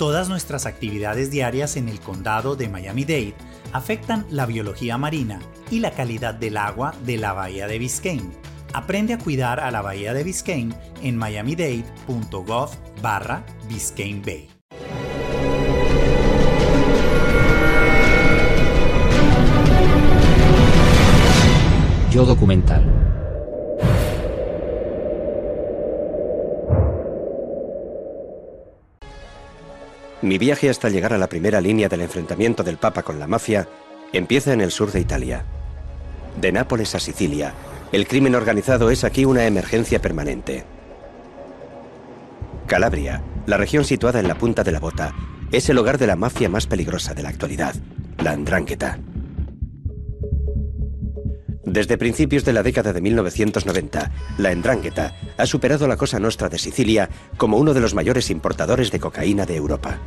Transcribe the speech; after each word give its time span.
Todas 0.00 0.30
nuestras 0.30 0.64
actividades 0.64 1.30
diarias 1.30 1.76
en 1.76 1.86
el 1.86 2.00
condado 2.00 2.56
de 2.56 2.70
Miami-Dade 2.70 3.34
afectan 3.74 4.24
la 4.30 4.46
biología 4.46 4.96
marina 4.96 5.40
y 5.70 5.80
la 5.80 5.90
calidad 5.90 6.32
del 6.32 6.56
agua 6.56 6.94
de 7.04 7.18
la 7.18 7.34
bahía 7.34 7.66
de 7.66 7.78
Biscayne. 7.78 8.32
Aprende 8.72 9.12
a 9.12 9.18
cuidar 9.18 9.60
a 9.60 9.70
la 9.70 9.82
bahía 9.82 10.14
de 10.14 10.24
Biscayne 10.24 10.74
en 11.02 11.18
miamidade.gov 11.18 12.70
barra 13.02 13.44
Biscayne 13.68 14.22
Bay. 14.24 14.48
Yo 22.10 22.24
documental. 22.24 22.99
Mi 30.22 30.36
viaje 30.36 30.68
hasta 30.68 30.90
llegar 30.90 31.14
a 31.14 31.18
la 31.18 31.28
primera 31.28 31.60
línea 31.60 31.88
del 31.88 32.02
enfrentamiento 32.02 32.62
del 32.62 32.76
Papa 32.76 33.02
con 33.02 33.18
la 33.18 33.26
mafia 33.26 33.66
empieza 34.12 34.52
en 34.52 34.60
el 34.60 34.70
sur 34.70 34.92
de 34.92 35.00
Italia. 35.00 35.44
De 36.38 36.52
Nápoles 36.52 36.94
a 36.94 37.00
Sicilia, 37.00 37.54
el 37.90 38.06
crimen 38.06 38.34
organizado 38.34 38.90
es 38.90 39.02
aquí 39.04 39.24
una 39.24 39.46
emergencia 39.46 40.00
permanente. 40.00 40.64
Calabria, 42.66 43.22
la 43.46 43.56
región 43.56 43.84
situada 43.84 44.20
en 44.20 44.28
la 44.28 44.36
punta 44.36 44.62
de 44.62 44.72
la 44.72 44.80
bota, 44.80 45.14
es 45.52 45.68
el 45.70 45.78
hogar 45.78 45.96
de 45.96 46.06
la 46.06 46.16
mafia 46.16 46.48
más 46.48 46.66
peligrosa 46.66 47.14
de 47.14 47.22
la 47.22 47.30
actualidad, 47.30 47.74
la 48.22 48.32
Andrangheta. 48.32 48.98
Desde 51.70 51.96
principios 51.96 52.44
de 52.44 52.52
la 52.52 52.64
década 52.64 52.92
de 52.92 53.00
1990, 53.00 54.10
la 54.38 54.50
Endrangheta 54.50 55.14
ha 55.36 55.46
superado 55.46 55.86
la 55.86 55.96
Cosa 55.96 56.18
Nostra 56.18 56.48
de 56.48 56.58
Sicilia 56.58 57.08
como 57.36 57.58
uno 57.58 57.72
de 57.72 57.78
los 57.78 57.94
mayores 57.94 58.28
importadores 58.30 58.90
de 58.90 58.98
cocaína 58.98 59.46
de 59.46 59.54
Europa. 59.54 60.00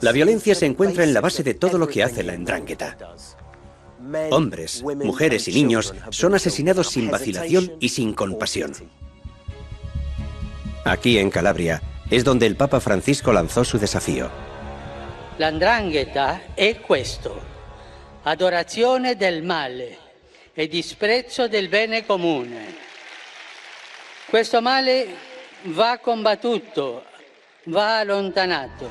La 0.00 0.10
violencia 0.10 0.56
se 0.56 0.66
encuentra 0.66 1.04
en 1.04 1.14
la 1.14 1.20
base 1.20 1.44
de 1.44 1.54
todo 1.54 1.78
lo 1.78 1.86
que 1.86 2.02
hace 2.02 2.24
la 2.24 2.34
Endrangheta. 2.34 2.96
Hombres, 4.32 4.82
mujeres 4.82 5.46
y 5.46 5.52
niños 5.52 5.94
son 6.10 6.34
asesinados 6.34 6.88
sin 6.88 7.12
vacilación 7.12 7.70
y 7.78 7.90
sin 7.90 8.12
compasión. 8.12 8.72
Aquí 10.84 11.16
en 11.18 11.30
Calabria 11.30 11.80
es 12.10 12.24
donde 12.24 12.46
el 12.46 12.56
Papa 12.56 12.80
Francisco 12.80 13.32
lanzó 13.32 13.62
su 13.62 13.78
desafío. 13.78 14.28
La 15.38 15.52
Ndrangheta 15.52 16.42
è 16.56 16.80
questo. 16.80 17.49
Adorazione 18.22 19.16
del 19.16 19.42
male 19.42 19.98
e 20.52 20.68
disprezzo 20.68 21.48
del 21.48 21.68
bene 21.68 22.04
comune. 22.04 22.76
Questo 24.28 24.60
male 24.60 25.06
va 25.76 25.98
combattuto, 25.98 27.04
va 27.64 28.00
allontanato. 28.00 28.88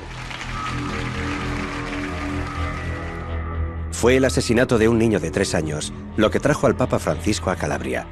Fue 3.92 4.16
el 4.16 4.24
asesinato 4.24 4.78
de 4.78 4.88
un 4.88 4.98
niño 4.98 5.20
de 5.20 5.30
tres 5.30 5.54
años 5.54 5.92
lo 6.16 6.30
que 6.30 6.40
trajo 6.40 6.66
al 6.66 6.76
Papa 6.76 6.98
Francisco 6.98 7.50
a 7.50 7.56
Calabria. 7.56 8.06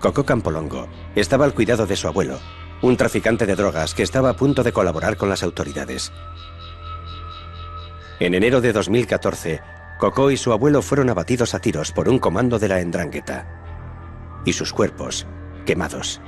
Coco 0.00 0.24
Campolongo 0.24 0.88
estaba 1.14 1.44
al 1.44 1.54
cuidado 1.54 1.86
de 1.86 1.96
su 1.96 2.08
abuelo, 2.08 2.40
un 2.82 2.96
traficante 2.96 3.46
de 3.46 3.54
drogas 3.54 3.94
que 3.94 4.02
estaba 4.02 4.30
a 4.30 4.36
punto 4.36 4.62
de 4.62 4.72
colaborar 4.72 5.16
con 5.16 5.28
las 5.28 5.42
autoridades. 5.42 6.12
En 8.20 8.34
enero 8.34 8.60
de 8.60 8.72
2014, 8.72 9.60
Coco 9.98 10.30
y 10.30 10.36
su 10.36 10.52
abuelo 10.52 10.82
fueron 10.82 11.10
abatidos 11.10 11.54
a 11.54 11.60
tiros 11.60 11.92
por 11.92 12.08
un 12.08 12.18
comando 12.18 12.58
de 12.58 12.68
la 12.68 12.80
Endrangheta. 12.80 14.42
Y 14.44 14.52
sus 14.52 14.72
cuerpos, 14.72 15.26
quemados. 15.64 16.20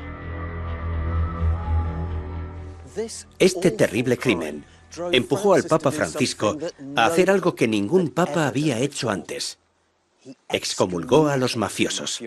Este 3.39 3.71
terrible 3.73 4.17
crimen 4.17 4.65
empujó 5.13 5.55
al 5.55 5.65
Papa 5.65 5.91
Francisco 5.91 6.57
a 6.97 7.07
hacer 7.07 7.31
algo 7.31 7.55
que 7.55 7.69
ningún 7.69 8.09
papa 8.09 8.47
había 8.47 8.79
hecho 8.79 9.11
antes. 9.11 9.59
Excomulgó 10.49 11.29
a 11.29 11.37
los 11.37 11.57
mafiosos. 11.57 12.21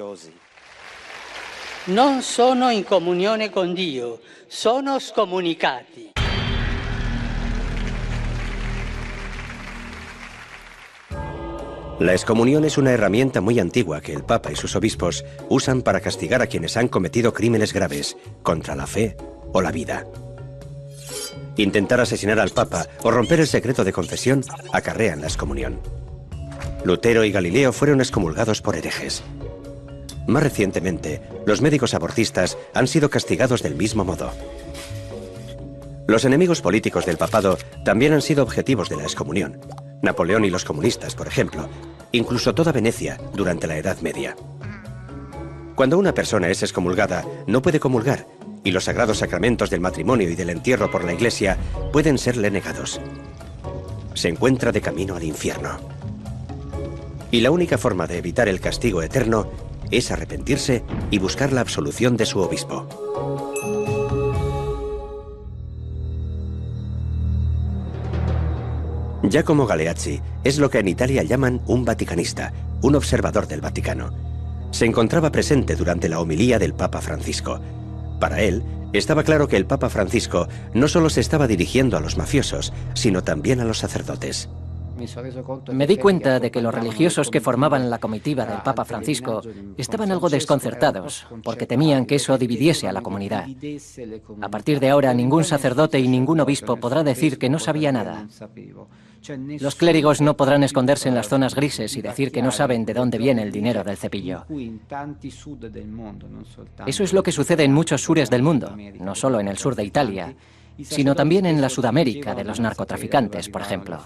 No 1.88 2.22
sono 2.22 2.72
in 2.72 2.84
comunione 2.84 3.50
con 3.50 3.74
Dio, 3.74 4.22
sono 4.48 5.00
scomunicati. 5.00 6.09
La 12.00 12.14
excomunión 12.14 12.64
es 12.64 12.78
una 12.78 12.92
herramienta 12.92 13.42
muy 13.42 13.60
antigua 13.60 14.00
que 14.00 14.14
el 14.14 14.24
Papa 14.24 14.54
y 14.54 14.56
sus 14.56 14.78
obispos 14.78 15.26
usan 15.50 15.82
para 15.82 16.00
castigar 16.00 16.42
a 16.42 16.48
quienes 16.48 16.78
han 16.78 16.88
cometido 16.88 17.34
crímenes 17.34 17.74
graves 17.74 18.16
contra 18.42 18.74
la 18.74 18.88
fe 18.88 19.18
o 19.52 19.62
la 19.62 19.74
vida. 19.74 20.06
Intentar 21.58 22.00
asesinar 22.00 22.40
al 22.40 22.52
Papa 22.52 22.88
o 23.04 23.12
romper 23.12 23.42
el 23.42 23.48
secreto 23.48 23.84
de 23.84 23.92
confesión 23.92 24.46
acarrean 24.72 25.20
la 25.20 25.28
excomunión. 25.28 25.82
Lutero 26.86 27.26
y 27.26 27.34
Galileo 27.34 27.74
fueron 27.74 28.00
excomulgados 28.00 28.62
por 28.62 28.78
herejes. 28.78 29.22
Más 30.26 30.42
recientemente, 30.42 31.22
los 31.46 31.62
médicos 31.62 31.94
abortistas 31.94 32.58
han 32.74 32.88
sido 32.88 33.10
castigados 33.10 33.62
del 33.62 33.76
mismo 33.76 34.06
modo. 34.06 34.32
Los 36.08 36.24
enemigos 36.24 36.62
políticos 36.62 37.06
del 37.06 37.18
papado 37.18 37.58
también 37.84 38.14
han 38.14 38.22
sido 38.22 38.42
objetivos 38.42 38.88
de 38.88 38.96
la 38.96 39.04
excomunión. 39.04 39.60
Napoleón 40.02 40.46
y 40.46 40.50
los 40.50 40.66
comunistas, 40.66 41.16
por 41.16 41.28
ejemplo, 41.28 41.68
incluso 42.12 42.56
toda 42.56 42.72
Venecia 42.72 43.20
durante 43.34 43.68
la 43.68 43.78
Edad 43.78 44.00
Media. 44.02 44.36
Cuando 45.76 45.98
una 45.98 46.14
persona 46.14 46.50
es 46.50 46.64
excomulgada, 46.64 47.26
no 47.48 47.62
puede 47.62 47.80
comulgar, 47.80 48.28
y 48.64 48.72
los 48.72 48.86
sagrados 48.86 49.20
sacramentos 49.20 49.70
del 49.70 49.80
matrimonio 49.80 50.30
y 50.30 50.36
del 50.36 50.50
entierro 50.50 50.92
por 50.92 51.04
la 51.04 51.14
Iglesia 51.14 51.58
pueden 51.92 52.18
serle 52.18 52.52
negados. 52.52 53.00
Se 54.14 54.28
encuentra 54.28 54.72
de 54.72 54.82
camino 54.82 55.16
al 55.16 55.24
infierno. 55.24 55.80
Y 57.32 57.42
la 57.42 57.52
única 57.52 57.78
forma 57.78 58.08
de 58.08 58.18
evitar 58.18 58.50
el 58.50 58.60
castigo 58.60 59.02
eterno 59.02 59.50
es 59.92 60.12
arrepentirse 60.12 60.84
y 61.12 61.20
buscar 61.20 61.54
la 61.54 61.62
absolución 61.62 62.18
de 62.18 62.26
su 62.26 62.40
obispo. 62.40 63.09
Giacomo 69.24 69.68
Galeazzi 69.68 70.22
es 70.46 70.60
lo 70.60 70.70
que 70.70 70.80
en 70.80 70.88
Italia 70.88 71.24
llaman 71.24 71.62
un 71.68 71.84
vaticanista, 71.84 72.54
un 72.82 72.96
observador 72.96 73.48
del 73.48 73.60
Vaticano. 73.60 74.14
Se 74.72 74.86
encontraba 74.86 75.32
presente 75.32 75.76
durante 75.76 76.08
la 76.08 76.22
homilía 76.22 76.58
del 76.58 76.74
Papa 76.74 77.02
Francisco. 77.02 77.60
Para 78.20 78.42
él, 78.42 78.64
estaba 78.94 79.24
claro 79.24 79.48
que 79.48 79.58
el 79.58 79.66
Papa 79.66 79.90
Francisco 79.90 80.48
no 80.74 80.88
solo 80.88 81.10
se 81.10 81.20
estaba 81.20 81.48
dirigiendo 81.48 81.98
a 81.98 82.00
los 82.00 82.18
mafiosos, 82.18 82.72
sino 82.94 83.22
también 83.22 83.60
a 83.60 83.66
los 83.66 83.80
sacerdotes. 83.80 84.50
Me 85.72 85.88
di 85.88 85.98
cuenta 85.98 86.40
de 86.40 86.52
que 86.52 86.62
los 86.62 86.74
religiosos 86.74 87.30
que 87.30 87.42
formaban 87.42 87.90
la 87.90 88.00
comitiva 88.00 88.46
del 88.46 88.62
Papa 88.62 88.86
Francisco 88.86 89.42
estaban 89.78 90.12
algo 90.12 90.30
desconcertados, 90.30 91.28
porque 91.44 91.66
temían 91.66 92.06
que 92.06 92.16
eso 92.16 92.38
dividiese 92.38 92.88
a 92.88 92.94
la 92.94 93.02
comunidad. 93.02 93.48
A 94.42 94.50
partir 94.50 94.80
de 94.80 94.90
ahora, 94.90 95.14
ningún 95.14 95.44
sacerdote 95.44 96.00
y 96.00 96.08
ningún 96.08 96.40
obispo 96.40 96.78
podrá 96.78 97.04
decir 97.04 97.38
que 97.38 97.50
no 97.50 97.60
sabía 97.60 97.92
nada. 97.92 98.28
Los 99.60 99.76
clérigos 99.76 100.22
no 100.22 100.38
podrán 100.38 100.64
esconderse 100.64 101.10
en 101.10 101.16
las 101.16 101.28
zonas 101.28 101.54
grises 101.56 101.96
y 101.98 102.02
decir 102.02 102.32
que 102.32 102.42
no 102.42 102.52
saben 102.52 102.86
de 102.86 102.94
dónde 102.94 103.18
viene 103.18 103.44
el 103.44 103.52
dinero 103.52 103.84
del 103.84 103.98
cepillo. 103.98 104.46
Eso 106.86 107.04
es 107.04 107.14
lo 107.14 107.24
que 107.24 107.32
sucede 107.32 107.64
en 107.64 107.74
muchos 107.74 108.02
sures 108.02 108.30
del 108.30 108.44
mundo, 108.44 108.76
no 109.00 109.16
solo 109.16 109.40
en 109.40 109.48
el 109.48 109.58
sur 109.58 109.76
de 109.76 109.84
Italia, 109.84 110.36
sino 110.84 111.16
también 111.16 111.46
en 111.46 111.62
la 111.62 111.70
Sudamérica 111.70 112.36
de 112.36 112.44
los 112.44 112.60
narcotraficantes, 112.60 113.50
por 113.50 113.62
ejemplo. 113.62 114.00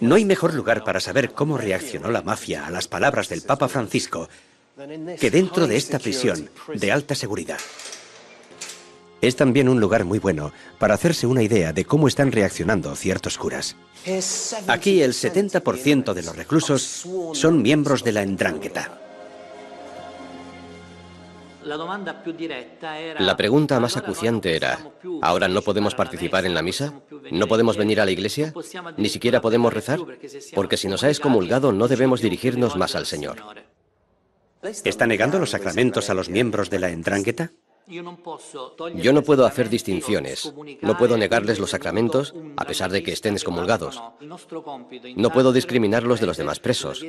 No 0.00 0.14
hay 0.16 0.24
mejor 0.24 0.52
lugar 0.54 0.84
para 0.84 1.00
saber 1.00 1.32
cómo 1.32 1.56
reaccionó 1.56 2.10
la 2.10 2.22
mafia 2.22 2.66
a 2.66 2.70
las 2.70 2.86
palabras 2.86 3.28
del 3.28 3.42
Papa 3.42 3.68
Francisco 3.68 4.28
que 5.18 5.30
dentro 5.30 5.66
de 5.66 5.76
esta 5.76 5.98
prisión 5.98 6.50
de 6.74 6.92
alta 6.92 7.14
seguridad. 7.14 7.58
Es 9.22 9.36
también 9.36 9.68
un 9.68 9.80
lugar 9.80 10.04
muy 10.04 10.18
bueno 10.18 10.52
para 10.80 10.94
hacerse 10.94 11.28
una 11.28 11.44
idea 11.44 11.72
de 11.72 11.84
cómo 11.84 12.08
están 12.08 12.32
reaccionando 12.32 12.94
ciertos 12.96 13.38
curas. 13.38 13.76
Aquí 14.66 15.00
el 15.00 15.12
70% 15.12 16.12
de 16.12 16.22
los 16.24 16.36
reclusos 16.36 17.06
son 17.32 17.62
miembros 17.62 18.02
de 18.02 18.12
la 18.12 18.22
Endrangheta. 18.22 18.98
La 23.20 23.36
pregunta 23.36 23.78
más 23.78 23.96
acuciante 23.96 24.56
era, 24.56 24.80
¿ahora 25.20 25.46
no 25.46 25.62
podemos 25.62 25.94
participar 25.94 26.44
en 26.44 26.54
la 26.54 26.62
misa? 26.62 26.92
¿No 27.30 27.46
podemos 27.46 27.76
venir 27.76 28.00
a 28.00 28.04
la 28.04 28.10
iglesia? 28.10 28.52
¿Ni 28.96 29.08
siquiera 29.08 29.40
podemos 29.40 29.72
rezar? 29.72 30.00
Porque 30.52 30.76
si 30.76 30.88
nos 30.88 31.04
ha 31.04 31.08
excomulgado 31.08 31.70
no 31.70 31.86
debemos 31.86 32.20
dirigirnos 32.20 32.74
más 32.74 32.96
al 32.96 33.06
Señor. 33.06 33.36
¿Está 34.62 35.06
negando 35.06 35.38
los 35.38 35.50
sacramentos 35.50 36.10
a 36.10 36.14
los 36.14 36.28
miembros 36.28 36.70
de 36.70 36.80
la 36.80 36.90
Endrangheta? 36.90 37.52
Yo 37.86 39.12
no 39.12 39.22
puedo 39.22 39.44
hacer 39.44 39.68
distinciones, 39.68 40.52
no 40.80 40.96
puedo 40.96 41.16
negarles 41.16 41.58
los 41.58 41.70
sacramentos 41.70 42.34
a 42.56 42.64
pesar 42.64 42.90
de 42.90 43.02
que 43.02 43.12
estén 43.12 43.34
excomulgados. 43.34 44.00
No 45.16 45.30
puedo 45.30 45.52
discriminarlos 45.52 46.20
de 46.20 46.26
los 46.26 46.36
demás 46.36 46.60
presos. 46.60 47.04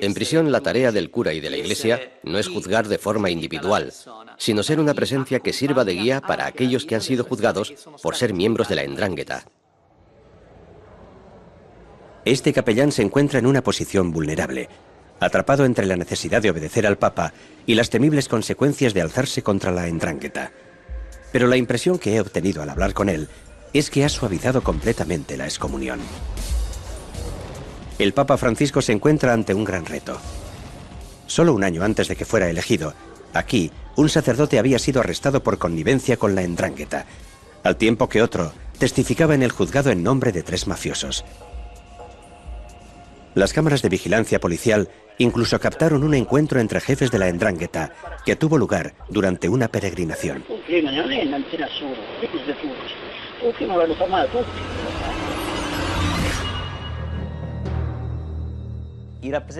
En 0.00 0.14
prisión 0.14 0.52
la 0.52 0.60
tarea 0.60 0.92
del 0.92 1.10
cura 1.10 1.32
y 1.32 1.40
de 1.40 1.50
la 1.50 1.56
iglesia 1.56 2.18
no 2.22 2.38
es 2.38 2.48
juzgar 2.48 2.86
de 2.88 2.98
forma 2.98 3.30
individual, 3.30 3.92
sino 4.36 4.62
ser 4.62 4.80
una 4.80 4.94
presencia 4.94 5.40
que 5.40 5.52
sirva 5.52 5.84
de 5.84 5.94
guía 5.94 6.20
para 6.20 6.46
aquellos 6.46 6.84
que 6.84 6.94
han 6.94 7.02
sido 7.02 7.24
juzgados 7.24 7.72
por 8.02 8.14
ser 8.14 8.32
miembros 8.34 8.68
de 8.68 8.76
la 8.76 8.84
endrángueta. 8.84 9.44
Este 12.24 12.52
capellán 12.52 12.92
se 12.92 13.02
encuentra 13.02 13.38
en 13.38 13.46
una 13.46 13.62
posición 13.62 14.12
vulnerable, 14.12 14.68
atrapado 15.20 15.64
entre 15.64 15.86
la 15.86 15.96
necesidad 15.96 16.42
de 16.42 16.50
obedecer 16.50 16.86
al 16.86 16.98
Papa 16.98 17.32
y 17.66 17.74
las 17.74 17.90
temibles 17.90 18.28
consecuencias 18.28 18.94
de 18.94 19.02
alzarse 19.02 19.42
contra 19.42 19.72
la 19.72 19.88
endrángueta. 19.88 20.52
Pero 21.32 21.46
la 21.46 21.56
impresión 21.56 21.98
que 21.98 22.16
he 22.16 22.20
obtenido 22.20 22.62
al 22.62 22.70
hablar 22.70 22.94
con 22.94 23.08
él 23.08 23.28
es 23.72 23.90
que 23.90 24.04
ha 24.04 24.08
suavizado 24.08 24.62
completamente 24.62 25.36
la 25.36 25.44
excomunión. 25.44 26.00
El 27.98 28.12
Papa 28.12 28.36
Francisco 28.36 28.80
se 28.80 28.92
encuentra 28.92 29.32
ante 29.32 29.54
un 29.54 29.64
gran 29.64 29.84
reto. 29.84 30.18
Solo 31.26 31.52
un 31.52 31.64
año 31.64 31.82
antes 31.82 32.08
de 32.08 32.16
que 32.16 32.24
fuera 32.24 32.48
elegido, 32.48 32.94
aquí, 33.34 33.70
un 33.96 34.08
sacerdote 34.08 34.58
había 34.58 34.78
sido 34.78 35.00
arrestado 35.00 35.42
por 35.42 35.58
connivencia 35.58 36.16
con 36.16 36.34
la 36.34 36.42
endrángueta, 36.42 37.06
al 37.64 37.76
tiempo 37.76 38.08
que 38.08 38.22
otro 38.22 38.52
testificaba 38.78 39.34
en 39.34 39.42
el 39.42 39.50
juzgado 39.50 39.90
en 39.90 40.02
nombre 40.02 40.32
de 40.32 40.44
tres 40.44 40.68
mafiosos. 40.68 41.24
Las 43.34 43.52
cámaras 43.52 43.82
de 43.82 43.88
vigilancia 43.88 44.40
policial 44.40 44.88
incluso 45.18 45.58
captaron 45.60 46.02
un 46.02 46.14
encuentro 46.14 46.60
entre 46.60 46.80
jefes 46.80 47.10
de 47.10 47.18
la 47.18 47.28
Endrangheta 47.28 47.92
que 48.24 48.36
tuvo 48.36 48.58
lugar 48.58 48.94
durante 49.08 49.48
una 49.48 49.68
peregrinación. 49.68 50.44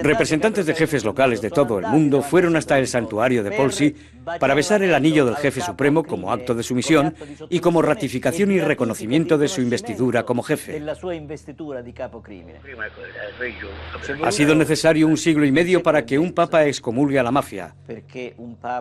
Representantes 0.03 0.67
de 0.67 0.75
jefes 0.75 1.05
locales 1.05 1.41
de 1.41 1.51
todo 1.51 1.79
el 1.79 1.87
mundo 1.87 2.23
fueron 2.23 2.57
hasta 2.57 2.79
el 2.79 2.87
santuario 2.87 3.43
de 3.43 3.51
Polsi 3.51 3.95
para 4.39 4.55
besar 4.55 4.83
el 4.83 4.95
anillo 4.95 5.25
del 5.25 5.37
jefe 5.37 5.61
supremo 5.61 6.05
como 6.05 6.33
acto 6.33 6.55
de 6.55 6.63
sumisión 6.63 7.15
y 7.49 7.61
como 7.61 7.83
ratificación 7.83 8.53
y 8.53 8.61
reconocimiento 8.61 9.37
de 9.37 9.49
su 9.49 9.61
investidura 9.61 10.23
como 10.25 10.43
jefe. 10.43 10.81
Ha 14.25 14.33
sido 14.33 14.55
necesario 14.55 15.07
un 15.07 15.17
siglo 15.17 15.45
y 15.45 15.53
medio 15.53 15.83
para 15.83 16.05
que 16.05 16.19
un 16.19 16.33
papa 16.33 16.67
excomulgue 16.67 17.19
a 17.19 17.23
la 17.23 17.31
mafia. 17.31 17.75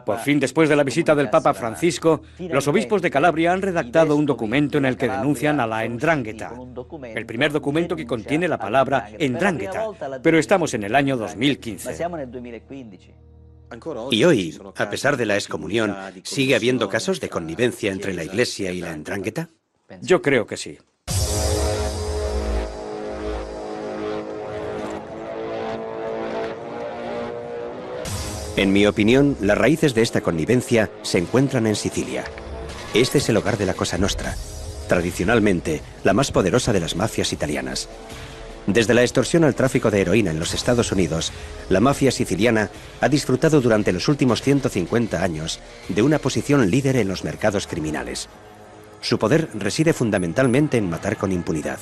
Por 0.06 0.20
fin, 0.20 0.40
después 0.40 0.70
de 0.70 0.76
la 0.76 0.84
visita 0.84 1.16
del 1.16 1.30
Papa 1.30 1.54
Francisco, 1.54 2.22
los 2.40 2.68
obispos 2.68 3.02
de 3.02 3.10
Calabria 3.10 3.54
han 3.54 3.62
redactado 3.62 4.16
un 4.16 4.26
documento 4.26 4.78
en 4.78 4.86
el 4.86 4.98
que 4.98 5.08
denuncian 5.10 5.60
a 5.60 5.68
la 5.68 5.86
endrángueta, 5.86 6.54
el 7.16 7.26
primer 7.26 7.52
documento 7.52 7.96
que 7.96 8.06
contiene 8.06 8.48
la 8.48 8.58
palabra 8.58 9.10
endrángueta, 9.18 9.86
pero 10.22 10.38
estamos 10.38 10.67
en 10.74 10.84
el 10.84 10.96
año 10.96 11.18
2015. 11.18 11.96
Y 14.12 14.24
hoy, 14.24 14.58
a 14.76 14.90
pesar 14.90 15.18
de 15.18 15.26
la 15.26 15.36
excomunión, 15.36 15.96
¿sigue 16.24 16.56
habiendo 16.56 16.88
casos 16.90 17.20
de 17.20 17.30
connivencia 17.30 17.92
entre 17.92 18.14
la 18.14 18.24
Iglesia 18.24 18.72
y 18.72 18.82
la 18.82 18.94
entrangueta? 18.94 19.50
Yo 20.02 20.22
creo 20.22 20.46
que 20.46 20.58
sí. 20.58 20.78
En 28.58 28.74
mi 28.74 28.88
opinión, 28.88 29.38
las 29.40 29.56
raíces 29.58 29.94
de 29.94 30.02
esta 30.02 30.22
connivencia 30.22 30.90
se 31.04 31.20
encuentran 31.20 31.68
en 31.68 31.76
Sicilia. 31.76 32.24
Este 32.96 33.20
es 33.20 33.30
el 33.30 33.38
hogar 33.38 33.58
de 33.58 33.68
la 33.68 33.76
Cosa 33.76 34.00
Nostra, 34.00 34.36
tradicionalmente 34.88 35.82
la 36.04 36.14
más 36.14 36.32
poderosa 36.32 36.74
de 36.74 36.80
las 36.80 36.96
mafias 36.96 37.34
italianas. 37.34 37.88
Desde 38.68 38.94
la 38.94 39.02
extorsión 39.02 39.46
al 39.46 39.56
tráfico 39.56 39.90
de 39.90 40.02
heroína 40.02 40.32
en 40.32 40.40
los 40.40 40.54
Estados 40.54 40.92
Unidos, 40.92 41.32
la 41.70 41.80
mafia 41.80 42.12
siciliana 42.12 42.70
ha 43.00 43.08
disfrutado 43.08 43.62
durante 43.62 43.94
los 43.94 44.10
últimos 44.10 44.42
150 44.42 45.24
años 45.24 45.62
de 45.88 46.02
una 46.02 46.20
posición 46.20 46.70
líder 46.70 46.98
en 46.98 47.08
los 47.08 47.24
mercados 47.24 47.66
criminales. 47.66 48.28
Su 49.00 49.20
poder 49.20 49.50
reside 49.54 49.94
fundamentalmente 49.94 50.78
en 50.78 50.90
matar 50.90 51.16
con 51.16 51.32
impunidad. 51.32 51.80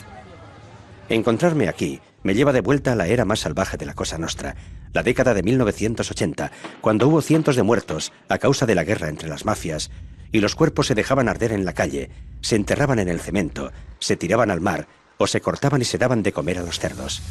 Encontrarme 1.09 1.69
aquí 1.69 2.01
me 2.21 2.35
lleva 2.35 2.53
de 2.53 2.61
vuelta 2.61 2.91
a 2.91 2.95
la 2.95 3.07
era 3.07 3.25
más 3.25 3.39
salvaje 3.39 3.77
de 3.77 3.87
la 3.87 3.95
Cosa 3.95 4.19
Nostra, 4.19 4.55
la 4.93 5.01
década 5.01 5.33
de 5.33 5.41
1980, 5.41 6.51
cuando 6.81 7.07
hubo 7.07 7.21
cientos 7.23 7.55
de 7.55 7.63
muertos 7.63 8.13
a 8.29 8.37
causa 8.37 8.67
de 8.67 8.75
la 8.75 8.83
guerra 8.83 9.09
entre 9.09 9.27
las 9.27 9.43
mafias, 9.43 9.89
y 10.31 10.39
los 10.39 10.53
cuerpos 10.53 10.85
se 10.87 10.95
dejaban 10.95 11.29
arder 11.29 11.51
en 11.51 11.65
la 11.65 11.73
calle, 11.73 12.11
se 12.41 12.55
enterraban 12.55 12.99
en 12.99 13.09
el 13.09 13.21
cemento, 13.21 13.71
se 13.97 14.17
tiraban 14.17 14.51
al 14.51 14.61
mar 14.61 14.87
o 15.17 15.27
se 15.27 15.41
cortaban 15.41 15.81
y 15.81 15.85
se 15.85 15.97
daban 15.97 16.23
de 16.23 16.33
comer 16.33 16.57
a 16.59 16.63
los 16.63 16.79
cerdos. 16.79 17.21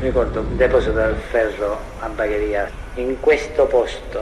Ricordo 0.00 0.40
un 0.42 0.56
deposito 0.58 0.92
del 0.92 1.16
ferro 1.30 1.78
a 2.00 2.08
Bagheria. 2.08 2.70
In 2.96 3.18
questo 3.20 3.64
posto 3.66 4.20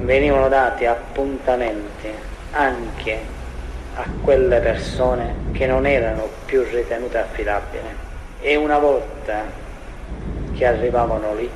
venivano 0.00 0.48
dati 0.48 0.86
appuntamenti 0.86 2.08
anche 2.52 3.20
a 3.94 4.04
quelle 4.22 4.58
persone 4.60 5.34
che 5.52 5.66
non 5.66 5.86
erano 5.86 6.28
più 6.46 6.62
ritenute 6.62 7.18
affidabili 7.18 7.88
e 8.40 8.56
una 8.56 8.78
volta 8.78 9.44
che 10.54 10.64
arrivavano 10.64 11.34
lì 11.34 11.50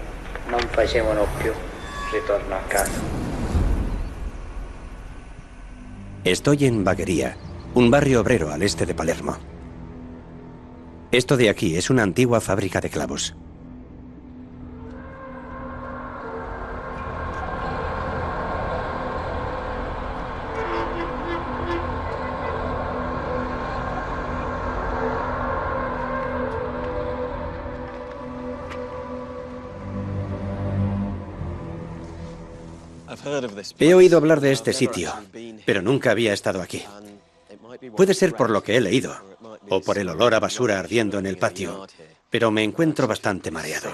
non 0.49 0.61
facevano 0.71 1.27
più 1.39 1.53
ritorno 2.13 2.55
a 2.55 2.69
casa. 2.69 2.93
Estoy 6.25 6.67
en 6.67 6.85
Baguería, 6.85 7.37
un 7.75 7.91
barrio 7.91 8.21
obrero 8.21 8.53
al 8.53 8.63
este 8.63 8.87
de 8.87 8.95
Palermo. 8.95 9.39
Esto 11.11 11.37
de 11.37 11.49
aquí 11.49 11.77
es 11.77 11.91
una 11.91 12.03
antigua 12.03 12.41
fábrica 12.41 12.81
de 12.81 12.91
clavos. 12.91 13.35
He 33.79 33.95
oído 33.95 34.19
hablar 34.19 34.41
de 34.41 34.53
este 34.53 34.73
sitio, 34.73 35.13
pero 35.65 35.83
nunca 35.83 36.11
había 36.11 36.33
estado 36.33 36.63
aquí. 36.63 36.83
Puede 37.97 38.15
ser 38.15 38.35
por 38.35 38.51
lo 38.51 38.63
que 38.63 38.77
he 38.77 38.81
leído, 38.81 39.15
o 39.69 39.81
por 39.81 39.99
el 39.99 40.09
olor 40.09 40.35
a 40.35 40.41
basura 40.41 40.79
ardiendo 40.79 41.19
en 41.19 41.27
el 41.27 41.39
patio, 41.39 41.87
pero 42.31 42.51
me 42.51 42.63
encuentro 42.63 43.07
bastante 43.07 43.51
mareado. 43.51 43.91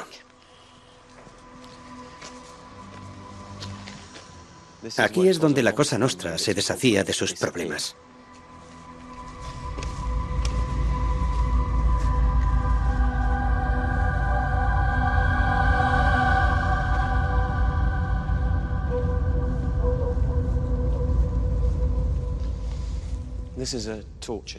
Aquí 4.97 5.29
es 5.29 5.41
donde 5.41 5.63
la 5.63 5.75
Cosa 5.75 5.99
Nostra 5.99 6.39
se 6.39 6.55
deshacía 6.55 7.05
de 7.05 7.13
sus 7.13 7.35
problemas. 7.35 7.97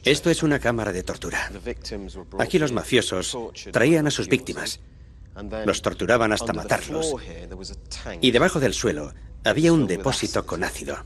Esto 0.03 0.29
es 0.29 0.43
una 0.43 0.59
cámara 0.59 0.91
de 0.91 1.03
tortura. 1.03 1.51
Aquí 2.39 2.59
los 2.59 2.71
mafiosos 2.71 3.37
traían 3.71 4.07
a 4.07 4.11
sus 4.11 4.27
víctimas, 4.27 4.79
los 5.65 5.81
torturaban 5.81 6.31
hasta 6.31 6.53
matarlos. 6.53 7.15
Y 8.21 8.31
debajo 8.31 8.59
del 8.59 8.73
suelo 8.73 9.13
había 9.43 9.73
un 9.73 9.87
depósito 9.87 10.45
con 10.45 10.63
ácido. 10.63 10.97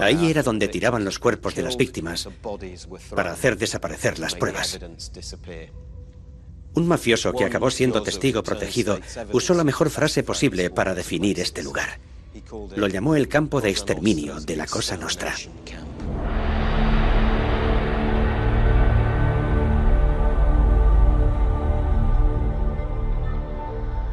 Ahí 0.00 0.30
era 0.30 0.42
donde 0.42 0.68
tiraban 0.68 1.04
los 1.04 1.18
cuerpos 1.18 1.54
de 1.54 1.62
las 1.62 1.76
víctimas 1.76 2.28
para 3.14 3.32
hacer 3.32 3.56
desaparecer 3.56 4.18
las 4.18 4.34
pruebas. 4.34 4.78
Un 6.74 6.86
mafioso 6.86 7.32
que 7.32 7.44
acabó 7.44 7.70
siendo 7.70 8.02
testigo 8.02 8.42
protegido 8.42 8.98
usó 9.32 9.54
la 9.54 9.64
mejor 9.64 9.90
frase 9.90 10.22
posible 10.22 10.70
para 10.70 10.94
definir 10.94 11.40
este 11.40 11.62
lugar. 11.62 11.98
Lo 12.76 12.86
llamó 12.88 13.16
el 13.16 13.28
campo 13.28 13.60
de 13.60 13.70
exterminio 13.70 14.40
de 14.40 14.56
la 14.56 14.66
Cosa 14.66 14.96
Nostra. 14.96 15.34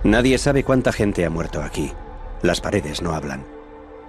Nadie 0.05 0.37
sabe 0.37 0.63
cuánta 0.63 0.91
gente 0.91 1.25
ha 1.25 1.31
muerto 1.31 1.63
aquí. 1.63 1.91
Las 2.43 2.61
paredes 2.61 3.01
no 3.01 3.15
hablan. 3.15 3.43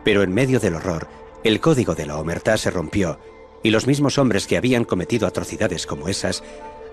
Pero 0.05 0.23
en 0.23 0.31
medio 0.31 0.61
del 0.61 0.75
horror, 0.75 1.09
el 1.43 1.59
código 1.59 1.95
de 1.95 2.05
la 2.05 2.19
omertá 2.19 2.59
se 2.59 2.71
rompió 2.71 3.19
y 3.63 3.71
los 3.71 3.87
mismos 3.87 4.19
hombres 4.19 4.47
que 4.47 4.59
habían 4.59 4.85
cometido 4.85 5.27
atrocidades 5.27 5.87
como 5.87 6.09
esas 6.09 6.45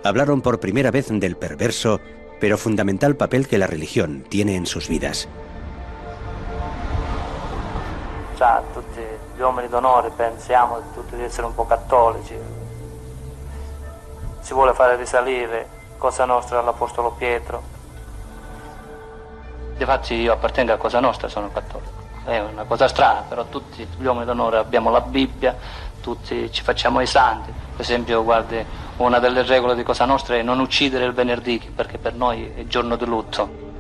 hablaron 0.06 0.42
por 0.42 0.62
primera 0.62 0.90
vez 0.90 1.08
del 1.10 1.36
perverso 1.36 2.00
pero 2.40 2.58
fundamental 2.58 3.18
papel 3.18 3.46
que 3.50 3.58
la 3.58 3.68
religión 3.68 4.24
tiene 4.30 4.56
en 4.56 4.66
sus 4.66 4.88
vidas. 4.88 5.28
Già 8.38 8.64
tutti 8.74 9.02
gli 9.36 9.42
uomini 9.42 9.68
d'onore 9.68 10.12
pensiamo 10.16 10.80
tutti 10.94 11.18
di 11.18 11.24
essere 11.24 11.46
un 11.46 11.54
po' 11.54 11.66
cattolici. 11.68 12.38
Si 14.40 14.54
vuole 14.54 14.74
fare 14.74 14.96
risalire 14.96 15.68
Cosa 15.98 16.24
Nostra 16.24 16.60
all'Apostolo 16.60 17.12
Pietro. 17.18 17.73
Infatti 19.78 20.16
io 20.16 20.34
appartengo 20.34 20.74
a 20.74 20.78
Cosa 20.78 21.00
Nostra, 21.00 21.28
sono 21.28 21.52
cattolico. 21.52 22.02
È 22.26 22.40
una 22.40 22.64
cosa 22.64 22.88
strana, 22.88 23.22
però 23.22 23.46
tutti 23.46 23.86
gli 23.98 24.06
uomini 24.06 24.26
d'onore 24.26 24.58
abbiamo 24.58 24.90
la 24.90 25.02
Bibbia, 25.02 25.56
tutti 26.02 26.52
ci 26.52 26.64
facciamo 26.64 27.02
i 27.02 27.06
santi. 27.06 27.52
Per 27.52 27.82
esempio, 27.82 28.24
guardi, 28.24 28.64
una 28.98 29.20
delle 29.20 29.44
regole 29.44 29.76
di 29.76 29.84
Cosa 29.84 30.06
Nostra 30.06 30.36
è 30.36 30.42
non 30.42 30.60
uccidere 30.60 31.06
il 31.06 31.14
venerdì, 31.14 31.60
perché 31.76 31.98
per 31.98 32.14
noi 32.14 32.52
è 32.56 32.66
giorno 32.66 32.96
di 32.96 33.06
lutto. 33.06 33.72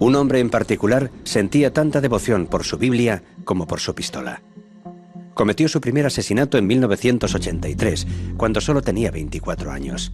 Un 0.00 0.14
hombre 0.14 0.38
en 0.38 0.48
particular 0.48 1.10
sentía 1.24 1.72
tanta 1.72 2.00
devoción 2.00 2.46
por 2.46 2.64
su 2.64 2.78
Biblia 2.78 3.22
como 3.44 3.66
por 3.66 3.80
su 3.80 3.94
pistola. 3.94 4.42
Cometió 5.34 5.68
su 5.68 5.80
primer 5.80 6.06
asesinato 6.06 6.56
en 6.56 6.66
1983, 6.66 8.06
cuando 8.36 8.60
solo 8.60 8.80
tenía 8.80 9.10
24 9.10 9.70
años. 9.72 10.12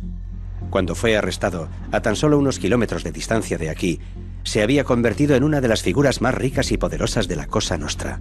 Cuando 0.70 0.94
fue 0.94 1.16
arrestado, 1.16 1.68
a 1.92 2.00
tan 2.00 2.16
solo 2.16 2.38
unos 2.38 2.58
kilómetros 2.58 3.04
de 3.04 3.12
distancia 3.12 3.58
de 3.58 3.70
aquí, 3.70 4.00
se 4.42 4.62
había 4.62 4.84
convertido 4.84 5.34
en 5.36 5.44
una 5.44 5.60
de 5.60 5.68
las 5.68 5.82
figuras 5.82 6.20
más 6.20 6.34
ricas 6.34 6.70
y 6.72 6.76
poderosas 6.76 7.28
de 7.28 7.36
la 7.36 7.46
Cosa 7.46 7.78
Nostra. 7.78 8.20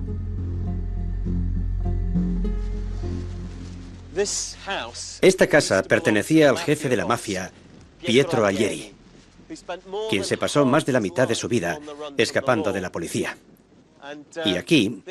Esta 5.21 5.47
casa 5.47 5.83
pertenecía 5.83 6.49
al 6.49 6.59
jefe 6.59 6.87
de 6.87 6.95
la 6.95 7.05
mafia, 7.05 7.51
Pietro 8.05 8.45
Aglieri, 8.45 8.93
quien 10.09 10.23
se 10.23 10.37
pasó 10.37 10.65
más 10.65 10.85
de 10.85 10.91
la 10.91 10.99
mitad 10.99 11.27
de 11.27 11.35
su 11.35 11.47
vida 11.47 11.79
escapando 12.17 12.71
de 12.71 12.81
la 12.81 12.91
policía. 12.91 13.35
Y 14.45 14.57
aquí 14.57 15.03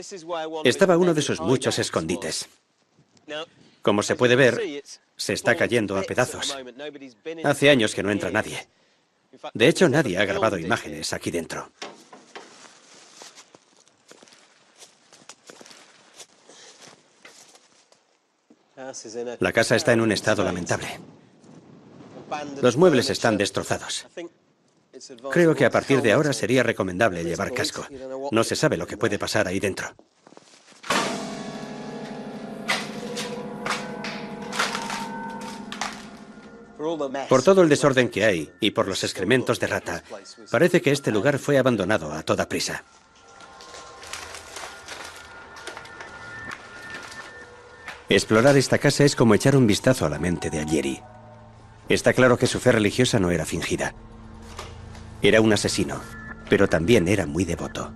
estaba 0.65 0.97
uno 0.97 1.15
de 1.15 1.23
sus 1.23 1.41
muchos 1.41 1.79
escondites. 1.79 2.49
Como 3.81 4.03
se 4.03 4.15
puede 4.15 4.37
ver, 4.37 4.61
se 5.23 5.35
está 5.35 5.55
cayendo 5.55 5.97
a 5.97 6.03
pedazos. 6.03 6.57
Hace 7.45 7.71
años 7.71 7.95
que 7.95 8.03
no 8.03 8.11
entra 8.11 8.31
nadie. 8.31 8.67
De 9.55 9.69
hecho, 9.69 9.89
nadie 9.89 10.19
ha 10.19 10.25
grabado 10.25 10.59
imágenes 10.59 11.13
aquí 11.13 11.31
dentro. 11.31 11.71
La 19.39 19.53
casa 19.53 19.77
está 19.77 19.93
en 19.93 20.01
un 20.01 20.11
estado 20.11 20.43
lamentable. 20.43 20.89
Los 22.61 22.77
muebles 22.77 23.09
están 23.09 23.39
destrozados. 23.39 24.09
Creo 25.31 25.55
que 25.55 25.65
a 25.65 25.71
partir 25.71 26.03
de 26.03 26.13
ahora 26.13 26.33
sería 26.33 26.65
recomendable 26.65 27.23
llevar 27.23 27.53
casco. 27.53 27.87
No 28.33 28.43
se 28.43 28.57
sabe 28.57 28.77
lo 28.77 28.89
que 28.89 28.97
puede 28.97 29.21
pasar 29.21 29.47
ahí 29.47 29.61
dentro. 29.61 29.95
Por 37.29 37.43
todo 37.43 37.63
el 37.63 37.69
desorden 37.69 38.09
que 38.09 38.25
hay 38.25 38.51
y 38.61 38.73
por 38.73 38.89
los 38.89 39.05
excrementos 39.05 39.61
de 39.61 39.67
rata, 39.67 40.03
parece 40.51 40.81
que 40.81 40.91
este 40.91 41.11
lugar 41.11 41.39
fue 41.39 41.59
abandonado 41.59 42.13
a 42.13 42.23
toda 42.23 42.49
prisa. 42.49 42.85
Explorar 48.09 48.57
esta 48.57 48.79
casa 48.79 49.05
es 49.05 49.17
como 49.17 49.35
echar 49.35 49.57
un 49.57 49.67
vistazo 49.67 50.05
a 50.05 50.11
la 50.11 50.19
mente 50.19 50.51
de 50.51 50.61
Aglieri. 50.61 51.01
Está 51.89 52.13
claro 52.13 52.37
que 52.37 52.47
su 52.47 52.61
fe 52.61 52.73
religiosa 52.73 53.19
no 53.19 53.31
era 53.31 53.47
fingida. 53.47 53.95
Era 55.23 55.41
un 55.41 55.53
asesino, 55.53 56.01
pero 56.51 56.69
también 56.69 57.09
era 57.09 57.27
muy 57.27 57.45
devoto. 57.45 57.93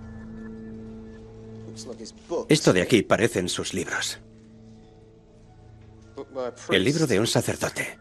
Esto 2.49 2.73
de 2.73 2.81
aquí 2.81 3.03
parecen 3.03 3.49
sus 3.49 3.73
libros. 3.73 4.19
El 6.69 6.83
libro 6.83 7.05
de 7.05 7.19
un 7.19 7.27
sacerdote. 7.27 7.99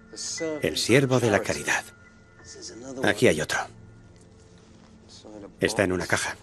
El 0.63 0.77
siervo 0.79 1.21
de 1.21 1.31
la 1.31 1.41
caridad. 1.41 1.85
Aquí 3.05 3.29
hay 3.29 3.41
otro. 3.41 3.59
Está 5.61 5.85
en 5.85 5.93
una 5.93 6.07
caja. 6.07 6.37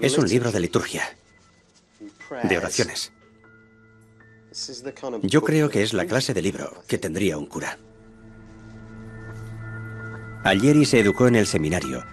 Es 0.00 0.18
un 0.18 0.28
libro 0.28 0.52
de 0.52 0.60
liturgia. 0.60 1.02
De 2.44 2.56
oraciones. 2.56 3.12
Yo 5.22 5.42
creo 5.42 5.68
que 5.68 5.82
es 5.82 5.92
la 5.92 6.06
clase 6.06 6.32
de 6.32 6.42
libro 6.42 6.84
que 6.86 6.98
tendría 6.98 7.36
un 7.36 7.46
cura. 7.46 7.78
Alieri 10.44 10.84
se 10.84 11.00
educó 11.00 11.26
en 11.26 11.36
el 11.36 11.46
seminario, 11.46 12.04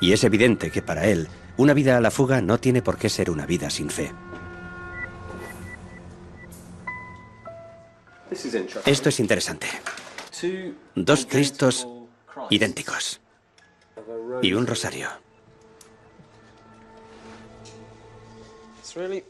y 0.00 0.12
es 0.12 0.24
evidente 0.24 0.70
que 0.70 0.80
para 0.80 1.06
él, 1.06 1.28
una 1.56 1.74
vida 1.74 1.96
a 1.96 2.00
la 2.00 2.10
fuga 2.10 2.40
no 2.40 2.58
tiene 2.58 2.82
por 2.82 2.96
qué 2.96 3.08
ser 3.08 3.30
una 3.30 3.44
vida 3.44 3.68
sin 3.68 3.90
fe. 3.90 4.12
Esto 8.86 9.08
es 9.08 9.20
interesante. 9.20 9.66
Dos 10.94 11.26
Cristos 11.26 11.86
idénticos. 12.50 13.20
Y 14.42 14.52
un 14.52 14.66
rosario. 14.66 15.08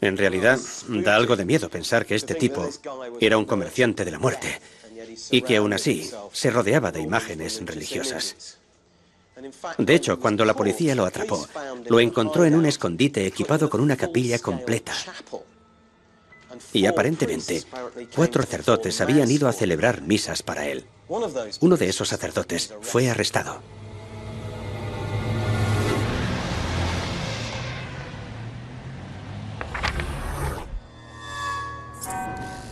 En 0.00 0.16
realidad, 0.16 0.58
da 0.88 1.16
algo 1.16 1.36
de 1.36 1.44
miedo 1.44 1.68
pensar 1.68 2.06
que 2.06 2.14
este 2.14 2.34
tipo 2.34 2.68
era 3.20 3.36
un 3.36 3.44
comerciante 3.44 4.04
de 4.04 4.10
la 4.10 4.18
muerte 4.18 4.60
y 5.30 5.42
que 5.42 5.56
aún 5.56 5.72
así 5.72 6.10
se 6.32 6.50
rodeaba 6.50 6.92
de 6.92 7.00
imágenes 7.00 7.60
religiosas. 7.64 8.58
De 9.78 9.94
hecho, 9.94 10.18
cuando 10.18 10.44
la 10.44 10.54
policía 10.54 10.94
lo 10.94 11.04
atrapó, 11.04 11.46
lo 11.88 12.00
encontró 12.00 12.44
en 12.44 12.54
un 12.54 12.66
escondite 12.66 13.26
equipado 13.26 13.70
con 13.70 13.80
una 13.80 13.96
capilla 13.96 14.38
completa. 14.38 14.94
Y 16.72 16.86
aparentemente, 16.86 17.62
cuatro 18.14 18.42
sacerdotes 18.42 19.00
habían 19.00 19.30
ido 19.30 19.48
a 19.48 19.52
celebrar 19.52 20.02
misas 20.02 20.42
para 20.42 20.66
él. 20.66 20.84
Uno 21.08 21.76
de 21.76 21.88
esos 21.88 22.08
sacerdotes 22.08 22.72
fue 22.80 23.10
arrestado. 23.10 23.60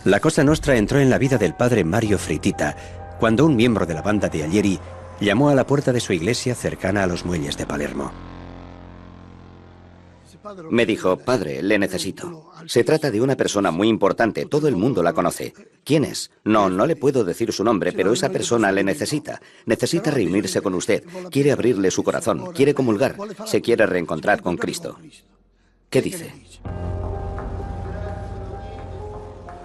La 0.05 0.21
Cosa 0.21 0.45
Nostra 0.45 0.77
entró 0.77 0.99
en 0.99 1.09
la 1.09 1.17
vida 1.17 1.37
del 1.37 1.53
padre 1.53 1.83
Mario 1.83 2.17
Fritita 2.17 2.75
cuando 3.19 3.45
un 3.45 3.57
miembro 3.57 3.85
de 3.85 3.93
la 3.93 4.01
banda 4.01 4.29
de 4.29 4.43
Alieri 4.43 4.79
llamó 5.19 5.49
a 5.49 5.55
la 5.55 5.67
puerta 5.67 5.91
de 5.91 5.99
su 5.99 6.13
iglesia 6.13 6.55
cercana 6.55 7.03
a 7.03 7.07
los 7.07 7.25
muelles 7.25 7.57
de 7.57 7.65
Palermo. 7.65 8.28
Me 10.69 10.85
dijo, 10.85 11.17
padre, 11.17 11.61
le 11.61 11.77
necesito. 11.77 12.51
Se 12.65 12.83
trata 12.83 13.11
de 13.11 13.21
una 13.21 13.35
persona 13.35 13.71
muy 13.71 13.87
importante, 13.87 14.45
todo 14.45 14.67
el 14.67 14.75
mundo 14.75 15.03
la 15.03 15.13
conoce. 15.13 15.53
¿Quién 15.83 16.05
es? 16.05 16.31
No, 16.43 16.69
no 16.69 16.85
le 16.85 16.95
puedo 16.95 17.23
decir 17.23 17.51
su 17.51 17.63
nombre, 17.63 17.91
pero 17.91 18.13
esa 18.13 18.29
persona 18.29 18.71
le 18.71 18.83
necesita. 18.83 19.41
Necesita 19.65 20.11
reunirse 20.11 20.61
con 20.61 20.75
usted, 20.75 21.03
quiere 21.29 21.51
abrirle 21.51 21.91
su 21.91 22.03
corazón, 22.03 22.53
quiere 22.53 22.73
comulgar, 22.73 23.15
se 23.45 23.61
quiere 23.61 23.85
reencontrar 23.85 24.41
con 24.41 24.57
Cristo. 24.57 24.97
¿Qué 25.89 26.01
dice? 26.01 26.33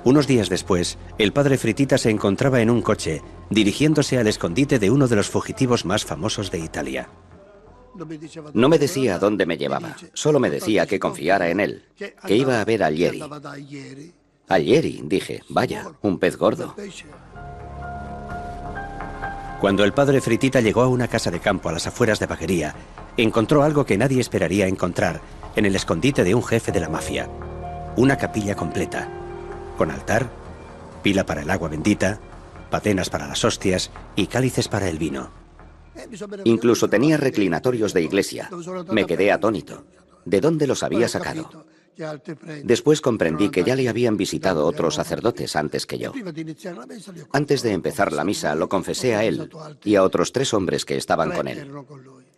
Unos 0.04 0.26
días 0.26 0.50
después, 0.50 0.98
el 1.16 1.32
padre 1.32 1.56
Fritita 1.56 1.96
se 1.96 2.10
encontraba 2.10 2.60
en 2.60 2.68
un 2.68 2.82
coche, 2.82 3.22
dirigiéndose 3.48 4.18
al 4.18 4.26
escondite 4.26 4.78
de 4.78 4.90
uno 4.90 5.08
de 5.08 5.16
los 5.16 5.30
fugitivos 5.30 5.86
más 5.86 6.04
famosos 6.04 6.50
de 6.50 6.58
Italia. 6.58 7.08
No 8.52 8.68
me 8.68 8.78
decía 8.78 9.18
dónde 9.18 9.46
me 9.46 9.56
llevaba, 9.56 9.96
solo 10.12 10.40
me 10.40 10.50
decía 10.50 10.86
que 10.86 10.98
confiara 10.98 11.48
en 11.48 11.60
él, 11.60 11.84
que 11.96 12.36
iba 12.36 12.60
a 12.60 12.64
ver 12.64 12.82
a 12.82 12.86
Alieri. 12.86 13.22
Alieri, 14.48 15.00
dije, 15.04 15.42
vaya, 15.48 15.92
un 16.02 16.18
pez 16.18 16.36
gordo. 16.36 16.74
Cuando 19.60 19.84
el 19.84 19.94
padre 19.94 20.20
Fritita 20.20 20.60
llegó 20.60 20.82
a 20.82 20.88
una 20.88 21.08
casa 21.08 21.30
de 21.30 21.40
campo 21.40 21.68
a 21.68 21.72
las 21.72 21.86
afueras 21.86 22.18
de 22.18 22.26
Baguería, 22.26 22.74
encontró 23.16 23.62
algo 23.62 23.86
que 23.86 23.96
nadie 23.96 24.20
esperaría 24.20 24.66
encontrar 24.66 25.20
en 25.56 25.64
el 25.64 25.74
escondite 25.74 26.24
de 26.24 26.34
un 26.34 26.44
jefe 26.44 26.72
de 26.72 26.80
la 26.80 26.88
mafia. 26.88 27.28
Una 27.96 28.18
capilla 28.18 28.56
completa, 28.56 29.08
con 29.78 29.90
altar, 29.90 30.28
pila 31.02 31.24
para 31.24 31.42
el 31.42 31.50
agua 31.50 31.68
bendita, 31.68 32.18
patenas 32.70 33.08
para 33.08 33.28
las 33.28 33.44
hostias 33.44 33.90
y 34.16 34.26
cálices 34.26 34.68
para 34.68 34.88
el 34.88 34.98
vino. 34.98 35.43
Incluso 36.44 36.88
tenía 36.88 37.16
reclinatorios 37.16 37.92
de 37.92 38.02
iglesia. 38.02 38.50
Me 38.90 39.06
quedé 39.06 39.32
atónito. 39.32 39.84
¿De 40.24 40.40
dónde 40.40 40.66
los 40.66 40.82
había 40.82 41.08
sacado? 41.08 41.66
Después 42.64 43.00
comprendí 43.00 43.50
que 43.50 43.62
ya 43.62 43.76
le 43.76 43.88
habían 43.88 44.16
visitado 44.16 44.66
otros 44.66 44.96
sacerdotes 44.96 45.54
antes 45.54 45.86
que 45.86 45.98
yo. 45.98 46.12
Antes 47.32 47.62
de 47.62 47.72
empezar 47.72 48.12
la 48.12 48.24
misa 48.24 48.54
lo 48.54 48.68
confesé 48.68 49.14
a 49.14 49.24
él 49.24 49.50
y 49.84 49.94
a 49.94 50.02
otros 50.02 50.32
tres 50.32 50.52
hombres 50.54 50.84
que 50.84 50.96
estaban 50.96 51.30
con 51.30 51.46
él. 51.46 51.70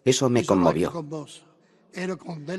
Eso 0.05 0.29
me 0.29 0.45
conmovió. 0.45 0.93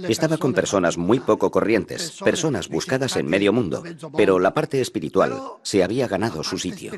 Estaba 0.07 0.37
con 0.37 0.53
personas 0.53 0.97
muy 0.97 1.19
poco 1.19 1.51
corrientes, 1.51 2.19
personas 2.23 2.69
buscadas 2.69 3.15
en 3.17 3.27
medio 3.27 3.53
mundo, 3.53 3.83
pero 4.15 4.39
la 4.39 4.53
parte 4.53 4.81
espiritual 4.81 5.39
se 5.61 5.83
había 5.83 6.07
ganado 6.07 6.43
su 6.43 6.57
sitio. 6.57 6.91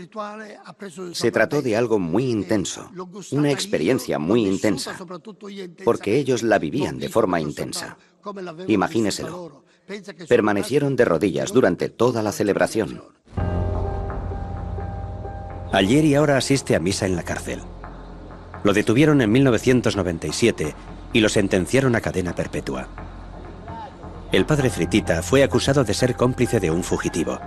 Se 1.11 1.31
trató 1.31 1.61
de 1.61 1.75
algo 1.75 1.99
muy 1.99 2.29
intenso, 2.29 2.89
una 3.31 3.51
experiencia 3.51 4.19
muy 4.19 4.45
intensa, 4.45 4.97
porque 5.83 6.17
ellos 6.17 6.43
la 6.43 6.59
vivían 6.59 6.97
de 6.97 7.09
forma 7.09 7.41
intensa. 7.41 7.97
Imagíneselo. 8.67 9.63
Permanecieron 10.27 10.95
de 10.95 11.05
rodillas 11.05 11.51
durante 11.51 11.89
toda 11.89 12.21
la 12.21 12.31
celebración. 12.31 13.03
Ayer 15.71 16.05
y 16.05 16.15
ahora 16.15 16.37
asiste 16.37 16.75
a 16.75 16.79
misa 16.79 17.05
en 17.05 17.15
la 17.15 17.23
cárcel. 17.23 17.61
Lo 18.63 18.73
detuvieron 18.73 19.21
en 19.21 19.31
1997 19.31 20.75
y 21.13 21.19
lo 21.19 21.29
sentenciaron 21.29 21.95
a 21.95 22.01
cadena 22.01 22.33
perpetua. 22.33 22.87
El 24.31 24.45
padre 24.45 24.69
Fritita 24.69 25.23
fue 25.23 25.43
acusado 25.43 25.83
de 25.83 25.93
ser 25.93 26.15
cómplice 26.15 26.59
de 26.59 26.69
un 26.69 26.83
fugitivo. 26.83 27.39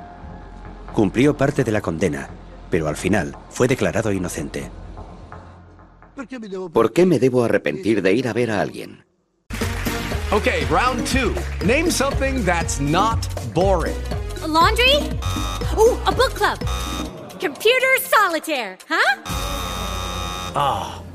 Cumplió 0.93 1.37
parte 1.37 1.63
de 1.65 1.73
la 1.73 1.81
condena, 1.81 2.29
pero 2.71 2.89
al 2.89 2.97
final 2.97 3.37
fue 3.51 3.69
declarado 3.69 4.13
inocente. 4.13 4.71
¿Por 6.73 6.93
qué 6.93 7.07
me 7.07 7.19
debo 7.19 7.45
arrepentir 7.45 8.03
de 8.03 8.13
ir 8.13 8.29
a 8.29 8.33
ver 8.33 8.51
a 8.51 8.61
alguien? 8.61 9.05
Okay, 10.33 10.65
round 10.71 11.07
two. 11.07 11.35
Name 11.65 11.91
something 11.91 12.43
that's 12.45 12.81
not 12.81 13.19
boring. 13.55 13.97
laundry? 14.47 14.97
Ooh, 15.77 15.99
a 16.07 16.13
book 16.13 16.35
club. 16.35 16.59
Computer 17.39 17.99
solitaire, 18.01 18.79
huh? 18.89 19.23
Ah. 20.55 21.03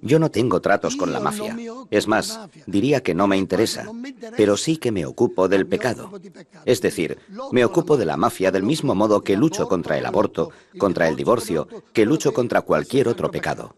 Yo 0.00 0.18
no 0.18 0.30
tengo 0.30 0.60
tratos 0.60 0.96
con 0.96 1.12
la 1.12 1.20
mafia. 1.20 1.56
Es 1.90 2.08
más, 2.08 2.40
diría 2.66 3.02
que 3.02 3.14
no 3.14 3.26
me 3.26 3.36
interesa, 3.36 3.86
pero 4.36 4.56
sí 4.56 4.76
que 4.76 4.92
me 4.92 5.06
ocupo 5.06 5.48
del 5.48 5.66
pecado. 5.66 6.10
Es 6.64 6.80
decir, 6.80 7.18
me 7.50 7.64
ocupo 7.64 7.96
de 7.96 8.06
la 8.06 8.16
mafia 8.16 8.50
del 8.50 8.62
mismo 8.62 8.94
modo 8.94 9.22
que 9.22 9.36
lucho 9.36 9.68
contra 9.68 9.98
el 9.98 10.06
aborto, 10.06 10.50
contra 10.78 11.08
el 11.08 11.16
divorcio, 11.16 11.68
que 11.92 12.06
lucho 12.06 12.32
contra 12.32 12.62
cualquier 12.62 13.08
otro 13.08 13.30
pecado. 13.30 13.74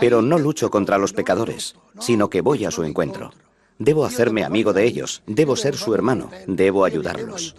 Pero 0.00 0.22
no 0.22 0.38
lucho 0.38 0.70
contra 0.70 0.98
los 0.98 1.12
pecadores, 1.12 1.76
sino 2.00 2.28
que 2.28 2.40
voy 2.40 2.64
a 2.64 2.70
su 2.70 2.84
encuentro. 2.84 3.32
Debo 3.78 4.04
hacerme 4.04 4.44
amigo 4.44 4.72
de 4.72 4.84
ellos, 4.84 5.22
debo 5.26 5.54
ser 5.54 5.76
su 5.76 5.94
hermano, 5.94 6.30
debo 6.46 6.84
ayudarlos. 6.84 7.54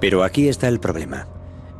Pero 0.00 0.24
aquí 0.24 0.48
está 0.48 0.68
el 0.68 0.80
problema. 0.80 1.26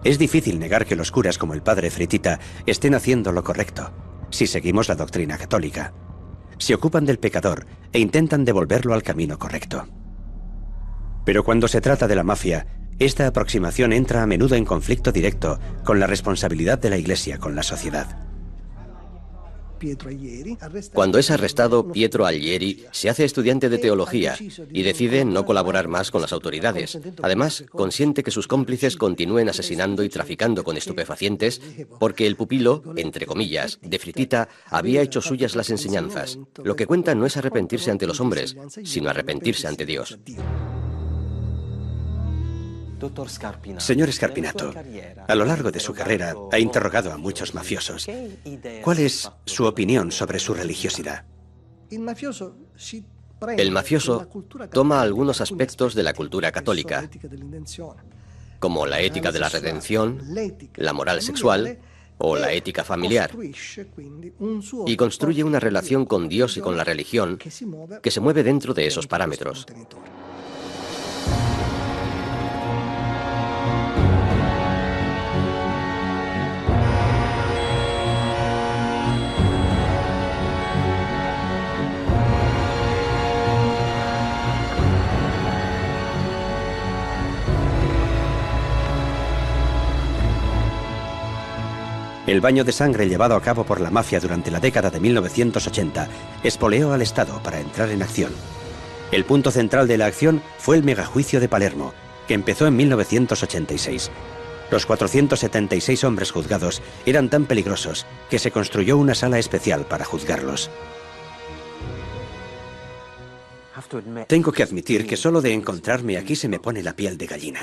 Es 0.06 0.20
difícil 0.20 0.60
negar 0.60 0.86
que 0.86 0.94
los 0.94 1.10
curas 1.10 1.36
como 1.36 1.52
el 1.52 1.64
padre 1.64 1.90
Fritita 1.90 2.38
estén 2.64 2.94
haciendo 2.94 3.32
lo 3.32 3.42
correcto, 3.42 3.90
si 4.30 4.46
seguimos 4.46 4.88
la 4.88 4.94
doctrina 4.94 5.36
católica. 5.36 5.94
Se 6.58 6.75
ocupan 6.75 7.04
del 7.04 7.18
pecador 7.18 7.66
e 7.92 7.98
intentan 7.98 8.44
devolverlo 8.44 8.94
al 8.94 9.02
camino 9.02 9.36
correcto. 9.36 9.88
Pero 11.25 11.42
cuando 11.42 11.66
se 11.66 11.80
trata 11.80 12.06
de 12.06 12.14
la 12.14 12.22
mafia, 12.22 12.68
esta 13.00 13.26
aproximación 13.26 13.92
entra 13.92 14.22
a 14.22 14.26
menudo 14.28 14.54
en 14.54 14.64
conflicto 14.64 15.10
directo 15.10 15.58
con 15.84 15.98
la 15.98 16.06
responsabilidad 16.06 16.78
de 16.78 16.90
la 16.90 16.98
Iglesia 16.98 17.38
con 17.38 17.56
la 17.56 17.64
sociedad. 17.64 18.25
Cuando 20.92 21.18
es 21.18 21.30
arrestado, 21.30 21.90
Pietro 21.92 22.26
Allieri 22.26 22.85
se 22.92 23.09
hace 23.09 23.25
estudiante 23.25 23.68
de 23.68 23.78
teología 23.78 24.37
y 24.73 24.83
decide 24.83 25.25
no 25.25 25.45
colaborar 25.45 25.88
más 25.88 26.11
con 26.11 26.23
las 26.23 26.33
autoridades. 26.33 26.99
Además, 27.23 27.64
consiente 27.71 28.23
que 28.23 28.30
sus 28.30 28.47
cómplices 28.47 28.97
continúen 28.97 29.49
asesinando 29.49 30.02
y 30.02 30.09
traficando 30.09 30.64
con 30.64 30.76
estupefacientes 30.76 31.60
porque 31.99 32.26
el 32.26 32.36
pupilo, 32.36 32.82
entre 32.97 33.26
comillas, 33.26 33.78
de 33.82 33.99
Fritita, 33.99 34.49
había 34.67 35.02
hecho 35.02 35.21
suyas 35.21 35.56
las 35.56 35.71
enseñanzas. 35.71 36.39
Lo 36.62 36.76
que 36.76 36.86
cuenta 36.86 37.15
no 37.15 37.26
es 37.26 37.36
arrepentirse 37.36 37.91
ante 37.91 38.06
los 38.06 38.21
hombres, 38.21 38.56
sino 38.84 39.10
arrepentirse 39.10 39.67
ante 39.69 39.86
Dios. 39.86 40.19
Señor 43.78 44.13
Scarpinato, 44.13 44.73
a 45.28 45.35
lo 45.35 45.45
largo 45.45 45.71
de 45.71 45.80
su 45.80 45.93
carrera 45.93 46.35
ha 46.52 46.59
interrogado 46.59 47.13
a 47.13 47.17
muchos 47.17 47.54
mafiosos. 47.54 48.06
¿Cuál 48.82 48.99
es 49.00 49.30
su 49.45 49.65
opinión 49.65 50.11
sobre 50.13 50.39
su 50.39 50.54
religiosidad? 50.54 51.25
El 53.56 53.71
mafioso 53.71 54.28
toma 54.73 55.02
algunos 55.02 55.41
aspectos 55.41 55.95
de 55.95 56.02
la 56.02 56.15
cultura 56.15 56.50
católica, 56.52 57.09
como 58.59 58.87
la 58.87 59.00
ética 59.00 59.30
de 59.30 59.39
la 59.39 59.49
redención, 59.49 60.23
la 60.75 60.93
moral 60.93 61.21
sexual 61.21 61.78
o 62.19 62.37
la 62.37 62.52
ética 62.52 62.82
familiar, 62.82 63.30
y 64.87 64.97
construye 64.97 65.45
una 65.45 65.61
relación 65.61 66.06
con 66.06 66.28
Dios 66.28 66.56
y 66.56 66.61
con 66.61 66.76
la 66.76 66.85
religión 66.85 67.37
que 67.37 68.11
se 68.11 68.21
mueve 68.21 68.43
dentro 68.43 68.73
de 68.73 68.87
esos 68.87 69.06
parámetros. 69.06 69.67
El 92.26 92.41
baño 92.41 92.65
de 92.65 92.73
sangre 92.73 93.08
llevado 93.08 93.36
a 93.36 93.41
cabo 93.41 93.65
por 93.65 93.80
la 93.80 93.91
mafia 93.91 94.19
durante 94.19 94.50
la 94.50 94.58
década 94.58 94.91
de 94.91 94.99
1980 94.99 96.08
espoleó 96.43 96.93
al 96.93 97.02
Estado 97.02 97.41
para 97.43 97.60
entrar 97.60 97.91
en 97.91 98.02
acción. 98.02 98.32
El 99.12 99.25
punto 99.25 99.52
central 99.52 99.86
de 99.86 99.97
la 99.97 100.06
acción 100.06 100.43
fue 100.58 100.76
el 100.76 100.82
megajuicio 100.82 101.39
de 101.39 101.49
Palermo, 101.49 101.95
que 102.26 102.34
empezó 102.34 102.67
en 102.67 102.75
1986. 102.75 104.10
Los 104.73 104.86
476 104.86 106.02
hombres 106.02 106.32
juzgados 106.32 106.82
eran 107.04 107.30
tan 107.30 107.47
peligrosos 107.47 108.06
que 108.28 108.41
se 108.41 108.50
construyó 108.50 108.99
una 108.99 109.15
sala 109.15 109.39
especial 109.39 109.86
para 109.86 110.04
juzgarlos. 110.04 110.69
Tengo 114.26 114.50
que 114.50 114.65
admitir 114.65 115.06
que 115.06 115.17
solo 115.17 115.41
de 115.41 115.52
encontrarme 115.52 116.17
aquí 116.17 116.34
se 116.34 116.49
me 116.49 116.58
pone 116.58 116.82
la 116.82 116.95
piel 116.95 117.17
de 117.19 117.26
gallina. 117.26 117.60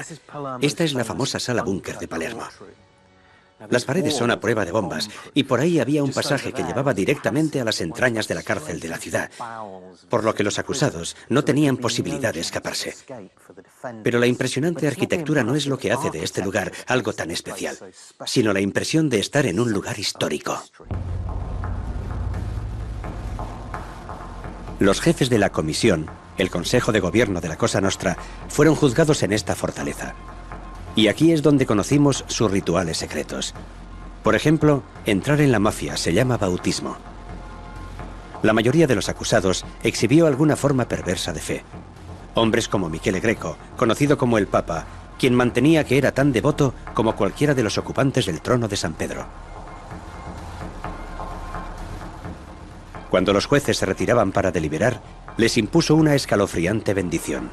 Esta 0.62 0.84
es 0.86 0.94
la 0.94 1.04
famosa 1.04 1.40
sala 1.40 1.64
búnker 1.64 1.98
de 1.98 2.08
Palermo. 2.08 2.44
Las 3.70 3.86
paredes 3.86 4.16
son 4.16 4.32
a 4.32 4.40
prueba 4.40 4.66
de 4.66 4.72
bombas 4.72 5.10
y 5.34 5.44
por 5.44 5.60
ahí 5.60 5.80
había 5.80 6.04
un 6.04 6.12
pasaje 6.12 6.52
que 6.52 6.64
llevaba 6.64 6.94
directamente 6.94 7.62
a 7.62 7.66
las 7.66 7.82
entrañas 7.82 8.28
de 8.28 8.36
la 8.36 8.44
cárcel 8.44 8.80
de 8.80 8.90
la 8.90 8.98
ciudad, 8.98 9.30
por 10.10 10.24
lo 10.24 10.34
que 10.34 10.44
los 10.44 10.60
acusados 10.60 11.16
no 11.30 11.44
tenían 11.44 11.78
posibilidad 11.78 12.34
de 12.34 12.42
escaparse. 12.42 12.96
Pero 14.04 14.20
la 14.20 14.28
impresionante 14.28 14.88
arquitectura 14.88 15.44
no 15.44 15.56
es 15.56 15.68
lo 15.68 15.78
que 15.78 15.92
hace 15.92 16.10
de 16.10 16.24
este 16.24 16.42
lugar 16.42 16.72
algo 16.88 17.14
tan 17.14 17.32
especial, 17.32 17.78
sino 18.26 18.54
la 18.54 18.62
impresión 18.62 19.10
de 19.10 19.20
estar 19.20 19.46
en 19.46 19.60
un 19.60 19.72
lugar 19.72 20.00
histórico. 20.00 20.62
Los 24.80 25.00
jefes 25.00 25.30
de 25.30 25.38
la 25.38 25.52
comisión, 25.52 26.10
el 26.38 26.50
Consejo 26.50 26.92
de 26.92 27.00
Gobierno 27.00 27.40
de 27.40 27.48
la 27.48 27.58
Cosa 27.58 27.80
Nostra, 27.80 28.18
fueron 28.50 28.76
juzgados 28.76 29.24
en 29.24 29.32
esta 29.32 29.56
fortaleza. 29.56 30.16
Y 30.96 31.08
aquí 31.08 31.32
es 31.32 31.42
donde 31.42 31.66
conocimos 31.66 32.24
sus 32.28 32.52
rituales 32.52 32.98
secretos. 32.98 33.54
Por 34.24 34.36
ejemplo, 34.36 34.84
entrar 35.06 35.42
en 35.42 35.52
la 35.52 35.60
mafia 35.60 35.98
se 35.98 36.14
llama 36.14 36.38
bautismo. 36.38 36.98
La 38.44 38.54
mayoría 38.54 38.88
de 38.88 38.96
los 38.96 39.10
acusados 39.10 39.66
exhibió 39.84 40.28
alguna 40.28 40.56
forma 40.56 40.88
perversa 40.88 41.34
de 41.34 41.40
fe. 41.40 41.64
Hombres 42.36 42.68
como 42.68 42.90
Michele 42.90 43.20
Greco, 43.20 43.58
conocido 43.78 44.18
como 44.18 44.38
el 44.38 44.48
Papa, 44.48 44.86
quien 45.18 45.36
mantenía 45.36 45.86
que 45.86 45.98
era 45.98 46.12
tan 46.12 46.32
devoto 46.32 46.74
como 46.94 47.16
cualquiera 47.16 47.54
de 47.54 47.64
los 47.64 47.78
ocupantes 47.78 48.26
del 48.26 48.42
trono 48.42 48.68
de 48.68 48.76
San 48.76 48.94
Pedro. 48.94 49.26
Cuando 53.10 53.32
los 53.32 53.46
jueces 53.46 53.78
se 53.78 53.86
retiraban 53.86 54.32
para 54.32 54.52
deliberar, 54.52 55.02
les 55.38 55.58
impuso 55.58 55.96
una 55.96 56.16
escalofriante 56.16 56.94
bendición. 56.94 57.52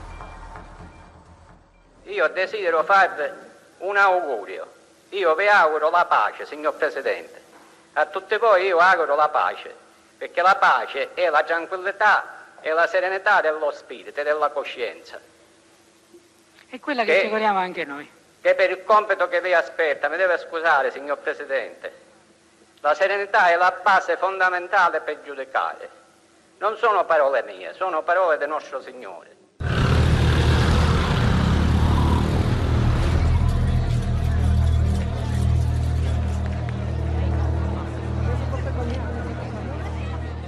Io 2.11 2.29
desidero 2.29 2.83
farvi 2.83 3.31
un 3.79 3.97
augurio. 3.97 4.67
Io 5.11 5.35
vi 5.35 5.47
auguro 5.47 5.91
la 5.91 6.05
pace, 6.05 6.45
signor 6.45 6.75
Presidente. 6.75 7.41
A 7.95 8.07
tutti 8.07 8.37
voi 8.37 8.67
io 8.67 8.79
auguro 8.79 9.15
la 9.15 9.29
pace, 9.29 9.75
perché 10.19 10.43
la 10.43 10.57
pace 10.57 11.15
è 11.15 11.29
la 11.29 11.43
tranquillità 11.43 12.39
e 12.61 12.73
la 12.73 12.87
serenità 12.87 13.41
dello 13.41 13.71
spirito 13.71 14.21
e 14.21 14.25
della 14.25 14.49
coscienza. 14.51 15.19
È 16.69 16.79
quella 16.79 17.05
che, 17.05 17.15
che 17.15 17.21
ci 17.23 17.29
vogliamo 17.29 17.59
anche 17.59 17.85
noi. 17.85 18.09
che 18.41 18.55
per 18.55 18.71
il 18.71 18.85
compito 18.85 19.29
che 19.29 19.41
vi 19.41 19.55
aspetta 19.55 20.09
mi 20.09 20.17
deve 20.17 20.39
scusare, 20.39 20.91
signor 20.91 21.19
Presidente. 21.19 22.09
La 22.81 22.95
serenità 22.95 23.49
è 23.51 23.57
la 23.57 23.77
base 23.83 24.17
fondamentale 24.17 25.01
per 25.01 25.23
giudicare. 25.23 25.99
Non 26.59 26.77
sono 26.77 27.05
parole 27.05 27.43
mie, 27.43 27.75
sono 27.75 28.03
parole 28.03 28.37
del 28.37 28.49
nostro 28.49 28.81
Signore. 28.81 29.37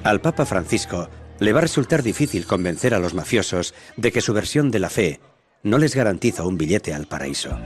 Al 0.04 0.20
Papa 0.20 0.44
Francisco 0.46 1.08
le 1.38 1.52
va 1.52 1.60
a 1.60 1.62
resultar 1.62 2.02
difícil 2.02 2.44
convencer 2.46 2.92
a 2.92 2.98
los 2.98 3.14
mafiosos 3.14 3.72
de 3.96 4.10
que 4.10 4.20
su 4.20 4.32
versión 4.32 4.70
de 4.70 4.80
la 4.80 4.90
fe 4.90 5.20
no 5.62 5.78
les 5.78 5.94
garantiza 5.94 6.44
un 6.44 6.58
billete 6.58 6.92
al 6.92 7.06
paraíso. 7.06 7.56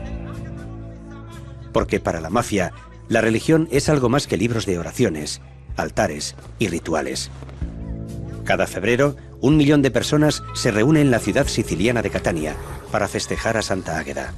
Porque 1.73 1.99
para 1.99 2.21
la 2.21 2.29
mafia, 2.29 2.73
la 3.09 3.23
religión 3.23 3.69
es 3.71 3.89
algo 3.89 4.11
más 4.11 4.27
que 4.27 4.37
libros 4.37 4.67
de 4.67 4.79
oraciones, 4.79 5.41
altares 5.77 6.35
y 6.59 6.69
rituales. 6.69 7.31
Cada 8.45 8.67
febrero, 8.67 9.17
un 9.41 9.57
millón 9.57 9.81
de 9.81 9.91
personas 9.91 10.43
se 10.55 10.71
reúnen 10.71 11.03
en 11.03 11.11
la 11.11 11.21
ciudad 11.21 11.47
siciliana 11.47 12.03
de 12.03 12.11
Catania 12.11 12.55
para 12.93 13.09
festejar 13.09 13.57
a 13.57 13.63
Santa 13.63 13.99
Águeda. 13.99 14.35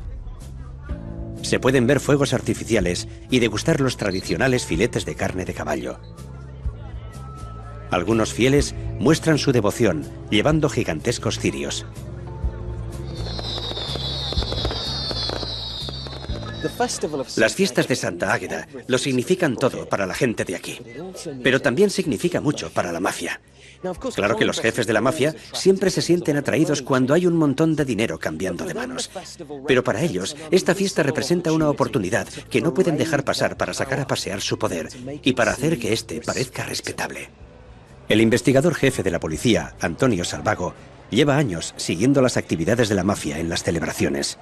Se 1.43 1.59
pueden 1.59 1.87
ver 1.87 1.99
fuegos 1.99 2.33
artificiales 2.33 3.09
y 3.29 3.41
degustar 3.41 3.81
los 3.81 3.97
tradicionales 3.97 4.67
filetes 4.67 5.05
de 5.05 5.17
carne 5.17 5.45
de 5.45 5.55
caballo. 5.55 5.99
Algunos 7.91 8.33
fieles 8.33 8.75
muestran 8.99 9.39
su 9.39 9.53
devoción 9.53 10.05
llevando 10.31 10.69
gigantescos 10.69 11.39
cirios. 11.39 11.87
Las 17.37 17.55
fiestas 17.55 17.87
de 17.87 17.97
Santa 17.97 18.33
Águeda 18.33 18.67
lo 18.89 18.99
significan 18.99 19.57
todo 19.57 19.89
para 19.89 20.07
la 20.07 20.15
gente 20.15 20.45
de 20.45 20.57
aquí, 20.57 20.81
pero 21.43 21.61
también 21.61 21.91
significa 21.91 22.41
mucho 22.41 22.71
para 22.71 22.93
la 22.93 23.01
mafia. 23.01 23.41
Claro 24.15 24.37
que 24.37 24.45
los 24.45 24.61
jefes 24.61 24.87
de 24.87 24.93
la 24.93 25.01
mafia 25.01 25.35
siempre 25.53 25.91
se 25.91 26.03
sienten 26.03 26.37
atraídos 26.37 26.83
cuando 26.83 27.15
hay 27.15 27.27
un 27.27 27.37
montón 27.37 27.77
de 27.77 27.85
dinero 27.85 28.19
cambiando 28.19 28.65
de 28.65 28.75
manos. 28.75 29.11
Pero 29.69 29.85
para 29.85 30.03
ellos, 30.03 30.37
esta 30.51 30.75
fiesta 30.75 31.05
representa 31.05 31.53
una 31.53 31.71
oportunidad 31.71 32.27
que 32.51 32.61
no 32.61 32.75
pueden 32.75 32.97
dejar 32.97 33.25
pasar 33.25 33.57
para 33.57 33.75
sacar 33.75 34.01
a 34.01 34.07
pasear 34.07 34.41
su 34.41 34.59
poder 34.59 34.89
y 35.23 35.35
para 35.35 35.53
hacer 35.53 35.79
que 35.79 35.93
éste 35.93 36.21
parezca 36.21 36.65
respetable. 36.65 37.31
El 38.09 38.23
investigador 38.23 38.75
jefe 38.75 39.03
de 39.03 39.11
la 39.11 39.21
policía, 39.21 39.75
Antonio 39.81 40.25
Salvago, 40.25 40.73
lleva 41.11 41.37
años 41.37 41.75
siguiendo 41.77 42.23
las 42.23 42.39
actividades 42.39 42.89
de 42.89 42.95
la 42.95 43.05
mafia 43.05 43.39
en 43.39 43.51
las 43.51 43.63
celebraciones. 43.63 44.39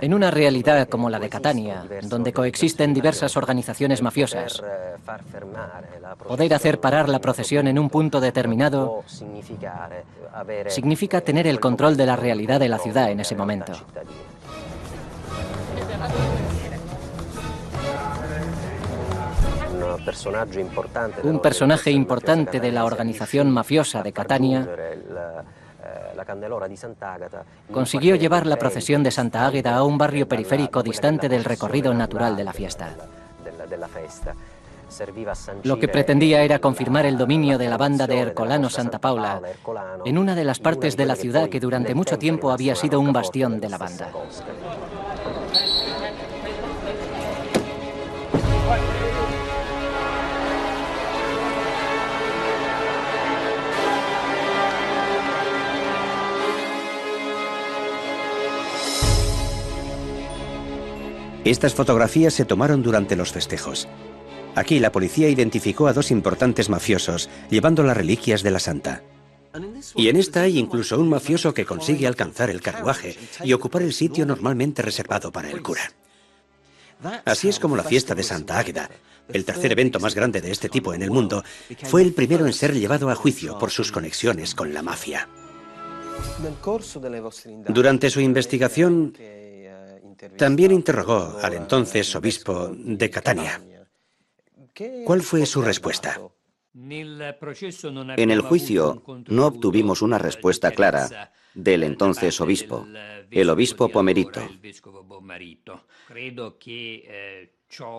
En 0.00 0.14
una 0.14 0.30
realidad 0.30 0.88
como 0.88 1.10
la 1.10 1.20
de 1.20 1.28
Catania, 1.28 1.84
donde 2.02 2.32
coexisten 2.32 2.92
diversas 2.92 3.36
organizaciones 3.36 4.02
mafiosas, 4.02 4.62
poder 6.26 6.54
hacer 6.54 6.80
parar 6.80 7.08
la 7.08 7.20
procesión 7.20 7.68
en 7.68 7.78
un 7.78 7.88
punto 7.88 8.20
determinado 8.20 9.04
significa 10.66 11.20
tener 11.20 11.46
el 11.46 11.60
control 11.60 11.96
de 11.96 12.06
la 12.06 12.16
realidad 12.16 12.58
de 12.58 12.68
la 12.68 12.78
ciudad 12.78 13.10
en 13.10 13.20
ese 13.20 13.36
momento. 13.36 13.72
Un 21.22 21.40
personaje 21.40 21.90
importante 21.90 22.60
de 22.60 22.72
la 22.72 22.84
organización 22.84 23.50
mafiosa 23.50 24.02
de 24.02 24.12
Catania 24.12 24.68
consiguió 27.72 28.16
llevar 28.16 28.46
la 28.46 28.56
procesión 28.56 29.02
de 29.02 29.10
Santa 29.10 29.46
Águeda 29.46 29.76
a 29.76 29.84
un 29.84 29.98
barrio 29.98 30.28
periférico 30.28 30.82
distante 30.82 31.28
del 31.28 31.44
recorrido 31.44 31.94
natural 31.94 32.36
de 32.36 32.44
la 32.44 32.52
fiesta. 32.52 32.94
Lo 35.64 35.78
que 35.78 35.88
pretendía 35.88 36.42
era 36.42 36.58
confirmar 36.60 37.04
el 37.06 37.18
dominio 37.18 37.58
de 37.58 37.68
la 37.68 37.76
banda 37.76 38.06
de 38.06 38.18
Ercolano 38.18 38.70
Santa 38.70 38.98
Paula 38.98 39.40
en 40.04 40.18
una 40.18 40.34
de 40.34 40.44
las 40.44 40.60
partes 40.60 40.96
de 40.96 41.06
la 41.06 41.14
ciudad 41.14 41.48
que 41.48 41.60
durante 41.60 41.94
mucho 41.94 42.18
tiempo 42.18 42.50
había 42.50 42.74
sido 42.74 42.98
un 42.98 43.12
bastión 43.12 43.60
de 43.60 43.68
la 43.68 43.78
banda. 43.78 44.10
Estas 61.50 61.72
fotografías 61.72 62.34
se 62.34 62.44
tomaron 62.44 62.82
durante 62.82 63.16
los 63.16 63.32
festejos. 63.32 63.88
Aquí 64.54 64.80
la 64.80 64.92
policía 64.92 65.30
identificó 65.30 65.86
a 65.86 65.94
dos 65.94 66.10
importantes 66.10 66.68
mafiosos 66.68 67.30
llevando 67.48 67.82
las 67.82 67.96
reliquias 67.96 68.42
de 68.42 68.50
la 68.50 68.58
santa. 68.58 69.02
Y 69.96 70.08
en 70.08 70.16
esta 70.16 70.42
hay 70.42 70.58
incluso 70.58 71.00
un 71.00 71.08
mafioso 71.08 71.54
que 71.54 71.64
consigue 71.64 72.06
alcanzar 72.06 72.50
el 72.50 72.60
carruaje 72.60 73.16
y 73.42 73.54
ocupar 73.54 73.80
el 73.80 73.94
sitio 73.94 74.26
normalmente 74.26 74.82
reservado 74.82 75.32
para 75.32 75.50
el 75.50 75.62
cura. 75.62 75.90
Así 77.24 77.48
es 77.48 77.58
como 77.58 77.76
la 77.76 77.84
fiesta 77.84 78.14
de 78.14 78.24
Santa 78.24 78.58
Águeda, 78.58 78.90
el 79.32 79.46
tercer 79.46 79.72
evento 79.72 80.00
más 80.00 80.14
grande 80.14 80.42
de 80.42 80.50
este 80.50 80.68
tipo 80.68 80.92
en 80.92 81.02
el 81.02 81.10
mundo, 81.10 81.42
fue 81.84 82.02
el 82.02 82.12
primero 82.12 82.44
en 82.44 82.52
ser 82.52 82.74
llevado 82.74 83.08
a 83.08 83.14
juicio 83.14 83.58
por 83.58 83.70
sus 83.70 83.90
conexiones 83.90 84.54
con 84.54 84.74
la 84.74 84.82
mafia. 84.82 85.26
Durante 87.68 88.10
su 88.10 88.20
investigación, 88.20 89.14
también 90.36 90.72
interrogó 90.72 91.38
al 91.42 91.54
entonces 91.54 92.14
obispo 92.14 92.70
de 92.72 93.10
Catania. 93.10 93.60
¿Cuál 95.04 95.22
fue 95.22 95.44
su 95.46 95.62
respuesta? 95.62 96.20
En 96.74 98.30
el 98.30 98.40
juicio 98.42 99.02
no 99.26 99.46
obtuvimos 99.46 100.02
una 100.02 100.18
respuesta 100.18 100.70
clara 100.70 101.32
del 101.54 101.82
entonces 101.82 102.40
obispo, 102.40 102.86
el 103.30 103.50
obispo 103.50 103.88
Pomerito. 103.88 104.42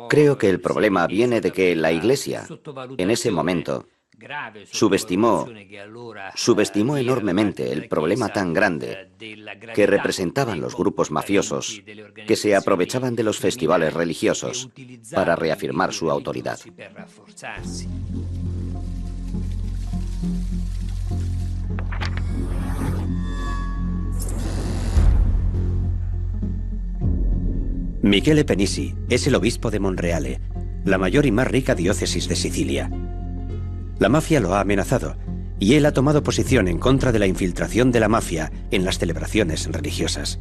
Creo 0.09 0.37
que 0.37 0.49
el 0.49 0.61
problema 0.61 1.07
viene 1.07 1.41
de 1.41 1.51
que 1.51 1.75
la 1.75 1.91
Iglesia, 1.91 2.47
en 2.97 3.11
ese 3.11 3.31
momento, 3.31 3.87
subestimó, 4.71 5.47
subestimó 6.35 6.97
enormemente 6.97 7.71
el 7.71 7.87
problema 7.87 8.29
tan 8.29 8.53
grande 8.53 9.09
que 9.73 9.87
representaban 9.87 10.59
los 10.59 10.75
grupos 10.75 11.11
mafiosos 11.11 11.81
que 12.27 12.35
se 12.35 12.55
aprovechaban 12.55 13.15
de 13.15 13.23
los 13.23 13.39
festivales 13.39 13.93
religiosos 13.93 14.69
para 15.13 15.35
reafirmar 15.35 15.93
su 15.93 16.09
autoridad. 16.09 16.59
Michele 28.01 28.45
Penisi 28.45 28.95
es 29.09 29.27
el 29.27 29.35
obispo 29.35 29.69
de 29.69 29.79
Monreale, 29.79 30.39
la 30.85 30.97
mayor 30.97 31.25
y 31.25 31.31
más 31.31 31.47
rica 31.47 31.75
diócesis 31.75 32.27
de 32.29 32.35
Sicilia. 32.35 32.89
La 33.99 34.07
mafia 34.07 34.39
lo 34.39 34.55
ha 34.55 34.61
amenazado 34.61 35.17
y 35.59 35.75
él 35.75 35.85
ha 35.85 35.91
tomado 35.91 36.23
posición 36.23 36.69
en 36.69 36.79
contra 36.79 37.11
de 37.11 37.19
la 37.19 37.27
infiltración 37.27 37.91
de 37.91 37.99
la 37.99 38.07
mafia 38.07 38.49
en 38.71 38.85
las 38.85 38.97
celebraciones 38.97 39.69
religiosas. 39.69 40.39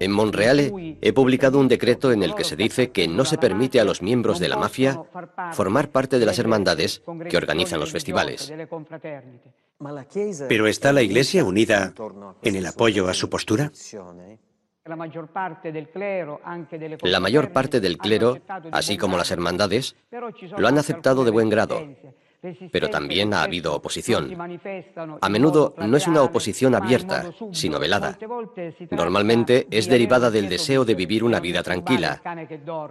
En 0.00 0.12
Monreale 0.12 0.98
he 1.00 1.12
publicado 1.12 1.60
un 1.60 1.68
decreto 1.68 2.10
en 2.10 2.22
el 2.22 2.34
que 2.34 2.44
se 2.44 2.56
dice 2.56 2.90
que 2.90 3.06
no 3.06 3.26
se 3.26 3.36
permite 3.36 3.80
a 3.80 3.84
los 3.84 4.00
miembros 4.00 4.38
de 4.38 4.48
la 4.48 4.56
mafia 4.56 4.98
formar 5.52 5.90
parte 5.90 6.18
de 6.18 6.26
las 6.26 6.38
hermandades 6.38 7.02
que 7.28 7.36
organizan 7.36 7.78
los 7.78 7.92
festivales. 7.92 8.52
¿Pero 10.48 10.66
está 10.66 10.92
la 10.92 11.02
Iglesia 11.02 11.44
unida 11.44 11.92
en 12.42 12.56
el 12.56 12.66
apoyo 12.66 13.08
a 13.08 13.14
su 13.14 13.28
postura? 13.28 13.70
La 14.84 14.96
mayor 17.20 17.52
parte 17.52 17.80
del 17.80 17.98
clero, 17.98 18.36
así 18.72 18.96
como 18.96 19.16
las 19.16 19.30
hermandades, 19.30 19.94
lo 20.58 20.66
han 20.66 20.76
aceptado 20.76 21.24
de 21.24 21.30
buen 21.30 21.48
grado, 21.48 21.86
pero 22.72 22.90
también 22.90 23.34
ha 23.34 23.42
habido 23.42 23.74
oposición. 23.74 24.36
A 25.20 25.28
menudo 25.28 25.74
no 25.78 25.96
es 25.96 26.06
una 26.06 26.22
oposición 26.22 26.74
abierta, 26.74 27.30
sino 27.52 27.78
velada. 27.78 28.18
Normalmente 28.90 29.66
es 29.70 29.88
derivada 29.88 30.30
del 30.30 30.48
deseo 30.48 30.84
de 30.84 30.94
vivir 30.94 31.24
una 31.24 31.40
vida 31.40 31.62
tranquila, 31.62 32.20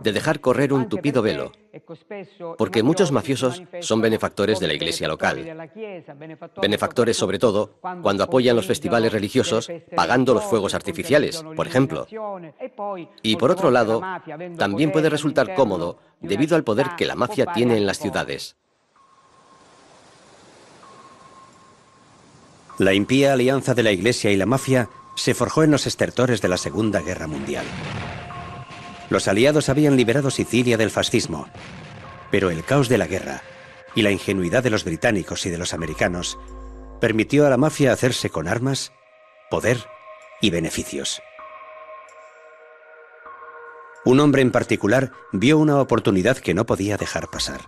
de 0.02 0.12
dejar 0.12 0.40
correr 0.40 0.72
un 0.72 0.88
tupido 0.88 1.22
velo, 1.22 1.52
porque 2.58 2.84
muchos 2.84 3.12
mafiosos 3.12 3.62
son 3.82 4.02
benefactores 4.02 4.60
de 4.60 4.68
la 4.68 4.74
iglesia 4.74 5.08
local. 5.08 5.70
Benefactores 6.62 7.18
sobre 7.18 7.40
todo 7.40 7.80
cuando 8.02 8.24
apoyan 8.24 8.56
los 8.56 8.68
festivales 8.68 9.12
religiosos 9.12 9.70
pagando 9.96 10.34
los 10.34 10.46
fuegos 10.46 10.74
artificiales, 10.74 11.44
por 11.56 11.68
ejemplo. 11.68 12.08
Y 13.22 13.36
por 13.36 13.52
otro 13.52 13.70
lado, 13.70 14.02
también 14.58 14.92
puede 14.92 15.10
resultar 15.10 15.54
cómodo 15.56 16.00
debido 16.22 16.56
al 16.56 16.64
poder 16.64 16.88
que 16.98 17.06
la 17.06 17.16
mafia 17.16 17.48
tiene 17.48 17.78
en 17.78 17.86
las 17.86 18.00
ciudades. 18.00 18.56
La 22.82 22.96
impía 22.96 23.34
alianza 23.34 23.76
de 23.76 23.84
la 23.84 23.92
Iglesia 23.92 24.32
y 24.32 24.38
la 24.38 24.48
mafia 24.48 24.90
se 25.14 25.36
forjó 25.36 25.62
en 25.62 25.70
los 25.70 25.86
estertores 25.86 26.42
de 26.42 26.48
la 26.48 26.58
Segunda 26.58 27.00
Guerra 27.02 27.28
Mundial. 27.28 27.64
Los 29.12 29.28
aliados 29.28 29.70
habían 29.70 29.98
liberado 29.98 30.32
Sicilia 30.32 30.78
del 30.78 30.90
fascismo, 30.90 31.48
pero 32.32 32.50
el 32.50 32.64
caos 32.64 32.90
de 32.90 32.98
la 32.98 33.06
guerra 33.06 33.44
y 33.94 34.02
la 34.02 34.10
ingenuidad 34.10 34.64
de 34.64 34.72
los 34.72 34.84
británicos 34.84 35.46
y 35.46 35.52
de 35.52 35.60
los 35.60 35.76
americanos 35.76 36.40
permitió 37.00 37.46
a 37.46 37.52
la 37.52 37.58
mafia 37.58 37.94
hacerse 37.94 38.32
con 38.32 38.48
armas, 38.48 38.92
poder 39.52 39.86
y 40.42 40.50
beneficios. 40.50 41.22
Un 44.06 44.20
hombre 44.20 44.42
en 44.42 44.50
particular 44.50 45.12
vio 45.32 45.60
una 45.60 45.80
oportunidad 45.80 46.38
que 46.38 46.56
no 46.56 46.66
podía 46.66 46.98
dejar 46.98 47.28
pasar. 47.28 47.62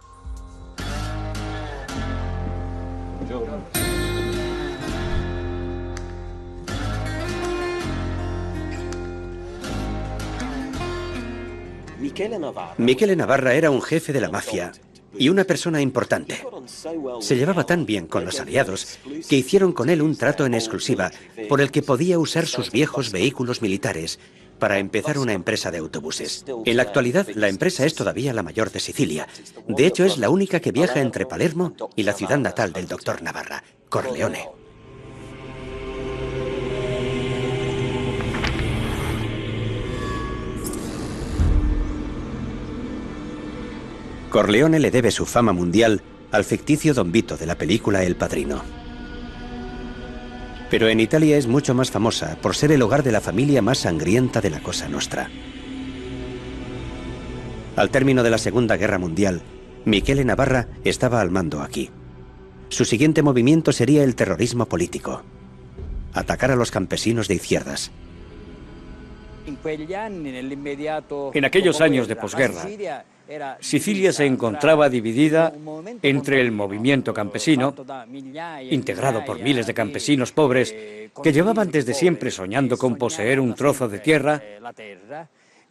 Michele 12.77 13.15
Navarra 13.15 13.55
era 13.55 13.71
un 13.71 13.81
jefe 13.81 14.13
de 14.13 14.21
la 14.21 14.29
mafia 14.29 14.71
y 15.17 15.29
una 15.29 15.43
persona 15.43 15.81
importante. 15.81 16.37
Se 17.19 17.35
llevaba 17.35 17.65
tan 17.65 17.85
bien 17.85 18.07
con 18.07 18.25
los 18.25 18.39
aliados 18.39 18.99
que 19.27 19.35
hicieron 19.35 19.73
con 19.73 19.89
él 19.89 20.01
un 20.01 20.15
trato 20.15 20.45
en 20.45 20.53
exclusiva 20.53 21.11
por 21.49 21.61
el 21.61 21.71
que 21.71 21.81
podía 21.81 22.19
usar 22.19 22.45
sus 22.45 22.71
viejos 22.71 23.11
vehículos 23.11 23.61
militares 23.61 24.19
para 24.59 24.77
empezar 24.77 25.17
una 25.17 25.33
empresa 25.33 25.71
de 25.71 25.79
autobuses. 25.79 26.45
En 26.65 26.77
la 26.77 26.83
actualidad, 26.83 27.27
la 27.35 27.49
empresa 27.49 27.85
es 27.85 27.95
todavía 27.95 28.33
la 28.33 28.43
mayor 28.43 28.71
de 28.71 28.79
Sicilia. 28.79 29.27
De 29.67 29.85
hecho, 29.85 30.05
es 30.05 30.17
la 30.17 30.29
única 30.29 30.59
que 30.59 30.71
viaja 30.71 31.01
entre 31.01 31.25
Palermo 31.25 31.73
y 31.95 32.03
la 32.03 32.13
ciudad 32.13 32.37
natal 32.37 32.73
del 32.73 32.87
doctor 32.87 33.21
Navarra, 33.21 33.63
Corleone. 33.89 34.62
Corleone 44.33 44.79
le 44.79 44.89
debe 44.89 45.11
su 45.11 45.27
fama 45.27 45.53
mundial 45.53 46.01
al 46.31 46.43
ficticio 46.43 46.95
Don 46.95 47.11
Vito 47.11 47.37
de 47.37 47.45
la 47.45 47.55
película 47.55 48.03
El 48.03 48.15
Padrino. 48.15 48.63
Pero 50.71 50.87
en 50.87 50.99
Italia 50.99 51.37
es 51.37 51.45
mucho 51.45 51.75
más 51.75 51.91
famosa 51.91 52.35
por 52.41 52.55
ser 52.55 52.71
el 52.71 52.81
hogar 52.81 53.03
de 53.03 53.11
la 53.11 53.21
familia 53.21 53.61
más 53.61 53.77
sangrienta 53.77 54.41
de 54.41 54.49
la 54.49 54.59
Cosa 54.59 54.89
Nostra. 54.89 55.29
Al 57.75 57.91
término 57.91 58.23
de 58.23 58.31
la 58.31 58.39
Segunda 58.39 58.75
Guerra 58.75 58.97
Mundial, 58.97 59.43
Michele 59.85 60.25
Navarra 60.25 60.67
estaba 60.83 61.21
al 61.21 61.29
mando 61.29 61.61
aquí. 61.61 61.91
Su 62.69 62.85
siguiente 62.85 63.21
movimiento 63.21 63.71
sería 63.71 64.03
el 64.03 64.15
terrorismo 64.15 64.65
político. 64.65 65.21
Atacar 66.11 66.49
a 66.49 66.55
los 66.55 66.71
campesinos 66.71 67.27
de 67.27 67.35
izquierdas. 67.35 67.91
En 71.33 71.45
aquellos 71.45 71.81
años 71.81 72.07
de 72.07 72.15
posguerra, 72.15 72.65
Sicilia 73.61 74.11
se 74.11 74.25
encontraba 74.25 74.89
dividida 74.89 75.53
entre 76.01 76.41
el 76.41 76.51
movimiento 76.51 77.13
campesino, 77.13 77.73
integrado 78.69 79.23
por 79.23 79.39
miles 79.39 79.65
de 79.65 79.73
campesinos 79.73 80.31
pobres 80.31 80.75
que 81.23 81.31
llevaban 81.31 81.71
desde 81.71 81.93
siempre 81.93 82.31
soñando 82.31 82.77
con 82.77 82.97
poseer 82.97 83.39
un 83.39 83.55
trozo 83.55 83.87
de 83.87 83.99
tierra, 83.99 84.41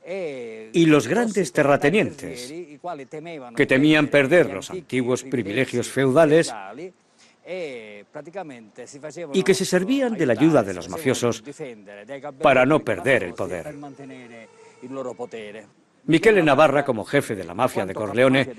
y 0.05 0.87
los 0.87 1.07
grandes 1.07 1.53
terratenientes, 1.53 2.53
que 3.55 3.67
temían 3.67 4.09
perder 4.09 4.53
los 4.53 4.71
antiguos 4.71 5.23
privilegios 5.23 5.89
feudales 5.89 6.53
y 9.33 9.43
que 9.43 9.55
se 9.55 9.65
servían 9.65 10.15
de 10.15 10.27
la 10.27 10.33
ayuda 10.33 10.63
de 10.63 10.75
los 10.75 10.89
mafiosos 10.89 11.43
para 12.41 12.65
no 12.65 12.81
perder 12.81 13.25
el 13.25 13.35
poder. 13.35 13.75
Michele 16.05 16.43
Navarra, 16.43 16.85
como 16.85 17.05
jefe 17.05 17.37
de 17.37 17.45
la 17.45 17.55
mafia 17.55 17.87
de 17.87 17.95
Corleone, 17.95 18.51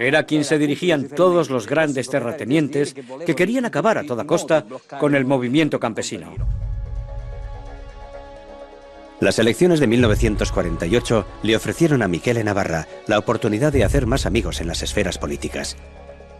era 0.00 0.24
quien 0.24 0.42
se 0.44 0.58
dirigían 0.58 1.08
todos 1.08 1.48
los 1.48 1.66
grandes 1.66 2.10
terratenientes 2.10 2.94
que 3.24 3.34
querían 3.36 3.64
acabar 3.64 3.98
a 3.98 4.04
toda 4.04 4.24
costa 4.24 4.64
con 4.98 5.14
el 5.14 5.24
movimiento 5.24 5.78
campesino. 5.78 6.34
Las 9.20 9.38
elecciones 9.38 9.80
de 9.80 9.86
1948 9.86 11.26
le 11.42 11.56
ofrecieron 11.56 12.02
a 12.02 12.08
Michele 12.08 12.44
Navarra 12.44 12.86
la 13.06 13.18
oportunidad 13.18 13.72
de 13.72 13.84
hacer 13.84 14.06
más 14.06 14.26
amigos 14.26 14.60
en 14.60 14.68
las 14.68 14.82
esferas 14.82 15.18
políticas. 15.18 15.76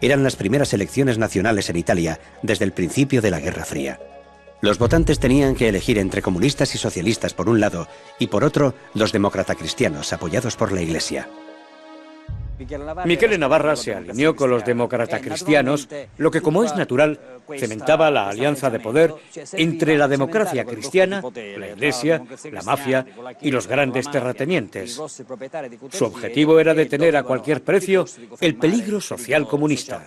Eran 0.01 0.23
las 0.23 0.37
primeras 0.37 0.73
elecciones 0.73 1.19
nacionales 1.19 1.71
en 1.71 1.77
Italia 1.77 2.21
desde 2.43 2.65
el 2.65 2.73
principio 2.73 3.21
de 3.21 3.31
la 3.33 3.41
Guerra 3.41 3.65
Fría. 3.65 3.99
Los 4.61 4.79
votantes 4.79 5.21
tenían 5.21 5.55
que 5.55 5.69
elegir 5.69 5.99
entre 5.99 6.23
comunistas 6.23 6.75
y 6.75 6.79
socialistas 6.79 7.33
por 7.33 7.49
un 7.49 7.61
lado 7.61 7.87
y 8.19 8.27
por 8.27 8.43
otro 8.43 8.75
los 8.95 9.13
demócratas 9.13 9.57
cristianos 9.57 10.13
apoyados 10.13 10.57
por 10.57 10.73
la 10.73 10.83
Iglesia. 10.83 11.29
Miquel 13.05 13.39
Navarra 13.39 13.77
se 13.77 13.95
alineó 13.95 14.35
con 14.35 14.51
los 14.51 14.65
demócratas 14.65 15.21
cristianos, 15.21 15.89
lo 16.17 16.31
que, 16.33 16.41
como 16.41 16.65
es 16.65 16.75
natural, 16.75 17.21
cementaba 17.57 18.11
la 18.11 18.29
alianza 18.29 18.69
de 18.69 18.81
poder 18.81 19.15
entre 19.53 19.97
la 19.97 20.09
democracia 20.09 20.65
cristiana, 20.65 21.23
la 21.57 21.69
Iglesia, 21.69 22.23
la 22.51 22.63
mafia 22.63 23.07
y 23.41 23.53
los 23.53 23.69
grandes 23.69 24.11
terratenientes. 24.11 25.01
Su 25.91 26.05
objetivo 26.05 26.59
era 26.59 26.75
detener 26.75 27.17
a 27.17 27.23
cualquier 27.23 27.63
precio 27.63 28.07
el 28.41 28.57
peligro 28.57 29.01
social 29.01 29.47
comunista. 29.47 30.05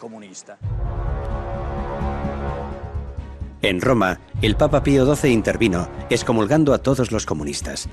En 3.62 3.80
Roma, 3.80 4.20
el 4.42 4.56
Papa 4.56 4.82
Pío 4.82 5.16
XII 5.16 5.32
intervino, 5.32 5.88
excomulgando 6.10 6.74
a 6.74 6.80
todos 6.80 7.12
los 7.12 7.28
comunistas. 7.28 7.88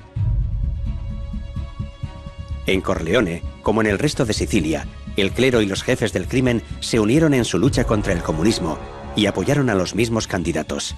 En 2.65 2.81
Corleone, 2.81 3.43
como 3.61 3.81
en 3.81 3.87
el 3.87 3.99
resto 3.99 4.25
de 4.25 4.33
Sicilia, 4.33 4.87
el 5.15 5.31
clero 5.31 5.61
y 5.61 5.67
los 5.67 5.83
jefes 5.83 6.11
del 6.11 6.27
crimen 6.27 6.63
se 6.79 6.99
unieron 6.99 7.33
en 7.33 7.45
su 7.45 7.59
lucha 7.59 7.83
contra 7.83 8.13
el 8.13 8.23
comunismo 8.23 8.79
y 9.15 9.27
apoyaron 9.27 9.69
a 9.69 9.75
los 9.75 9.93
mismos 9.93 10.27
candidatos. 10.27 10.95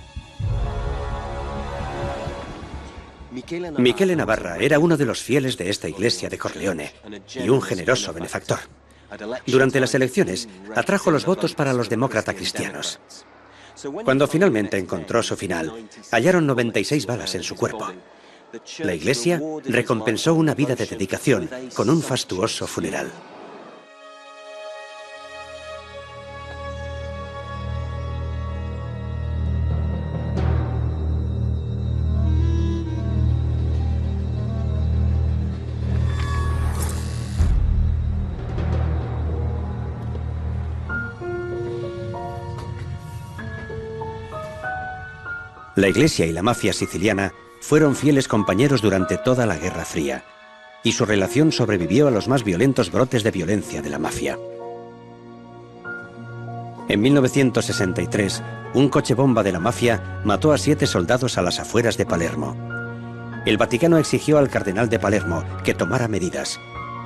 Michele 3.78 4.16
Navarra 4.16 4.58
era 4.58 4.80
uno 4.80 4.96
de 4.98 5.06
los 5.06 5.22
fieles 5.22 5.58
de 5.58 5.70
esta 5.70 5.90
iglesia 5.90 6.30
de 6.30 6.38
Corleone 6.38 6.94
y 7.36 7.50
un 7.50 7.62
generoso 7.62 8.14
benefactor. 8.14 8.60
Durante 9.48 9.80
las 9.80 9.94
elecciones 9.96 10.48
atrajo 10.76 11.12
los 11.12 11.26
votos 11.26 11.56
para 11.56 11.74
los 11.74 11.90
demócratas 11.90 12.36
cristianos. 12.36 13.00
Cuando 14.04 14.28
finalmente 14.28 14.78
encontró 14.78 15.24
su 15.24 15.36
final, 15.36 15.72
hallaron 16.12 16.46
96 16.48 17.06
balas 17.06 17.36
en 17.36 17.44
su 17.44 17.56
cuerpo. 17.56 17.88
La 18.80 18.94
iglesia 18.94 19.42
recompensó 19.66 20.34
una 20.34 20.54
vida 20.54 20.76
de 20.76 20.86
dedicación 20.86 21.50
con 21.74 21.90
un 21.90 22.02
fastuoso 22.02 22.68
funeral. 22.68 23.10
La 45.82 45.90
Iglesia 45.90 46.28
y 46.28 46.32
la 46.32 46.44
mafia 46.44 46.74
siciliana 46.74 47.34
fueron 47.60 47.96
fieles 47.96 48.28
compañeros 48.28 48.84
durante 48.84 49.18
toda 49.18 49.48
la 49.48 49.58
Guerra 49.58 49.84
Fría, 49.84 50.24
y 50.84 50.92
su 50.92 51.06
relación 51.06 51.52
sobrevivió 51.52 52.08
a 52.08 52.12
los 52.12 52.28
más 52.28 52.44
violentos 52.44 52.92
brotes 52.92 53.24
de 53.24 53.32
violencia 53.32 53.82
de 53.82 53.90
la 53.90 53.98
mafia. 53.98 54.38
En 56.88 57.02
1963, 57.02 58.44
un 58.76 58.90
coche 58.90 59.16
bomba 59.16 59.42
de 59.42 59.54
la 59.54 59.60
mafia 59.60 60.22
mató 60.24 60.54
a 60.54 60.60
siete 60.60 60.86
soldados 60.86 61.40
a 61.40 61.42
las 61.42 61.60
afueras 61.60 61.98
de 61.98 62.06
Palermo. 62.06 62.56
El 63.48 63.58
Vaticano 63.58 63.98
exigió 63.98 64.38
al 64.38 64.50
cardenal 64.50 64.88
de 64.88 65.00
Palermo 65.00 65.44
que 65.64 65.74
tomara 65.74 66.08
medidas, 66.08 66.60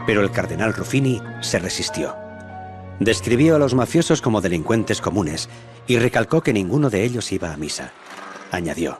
pero 0.05 0.19
el 0.19 0.31
cardenal 0.31 0.73
Ruffini 0.73 1.21
se 1.39 1.59
resistió. 1.59 2.13
Describió 2.99 3.55
a 3.55 3.59
los 3.59 3.73
mafiosos 3.73 4.21
como 4.21 4.41
delincuentes 4.41 4.99
comunes 4.99 5.47
y 5.87 5.97
recalcó 5.97 6.41
que 6.41 6.51
ninguno 6.51 6.89
de 6.89 7.05
ellos 7.05 7.31
iba 7.31 7.53
a 7.53 7.57
misa 7.57 7.93
añadió. 8.55 8.99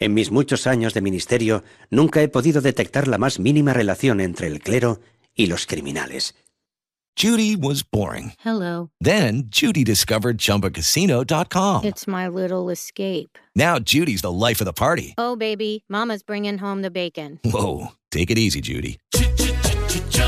En 0.00 0.14
mis 0.14 0.30
muchos 0.30 0.66
años 0.66 0.94
de 0.94 1.00
ministerio 1.00 1.64
nunca 1.90 2.22
he 2.22 2.28
podido 2.28 2.60
detectar 2.60 3.08
la 3.08 3.18
más 3.18 3.38
mínima 3.38 3.72
relación 3.72 4.20
entre 4.20 4.46
el 4.48 4.60
clero 4.60 5.00
y 5.34 5.46
los 5.46 5.66
criminales. 5.66 6.34
Judy 7.16 7.54
was 7.54 7.84
boring. 7.84 8.32
Hello. 8.44 8.90
Then 9.00 9.44
Judy 9.48 9.84
discovered 9.84 10.36
chumbacasino.com. 10.38 11.84
It's 11.84 12.08
my 12.08 12.26
little 12.26 12.70
escape. 12.70 13.38
Now 13.54 13.78
Judy's 13.78 14.22
the 14.22 14.32
life 14.32 14.60
of 14.60 14.64
the 14.64 14.72
party. 14.72 15.14
Oh 15.16 15.36
baby, 15.36 15.84
mama's 15.88 16.24
bringing 16.24 16.58
home 16.58 16.82
the 16.82 16.90
bacon. 16.90 17.38
Whoa, 17.44 17.92
take 18.10 18.32
it 18.32 18.38
easy, 18.38 18.60
Judy. 18.60 18.98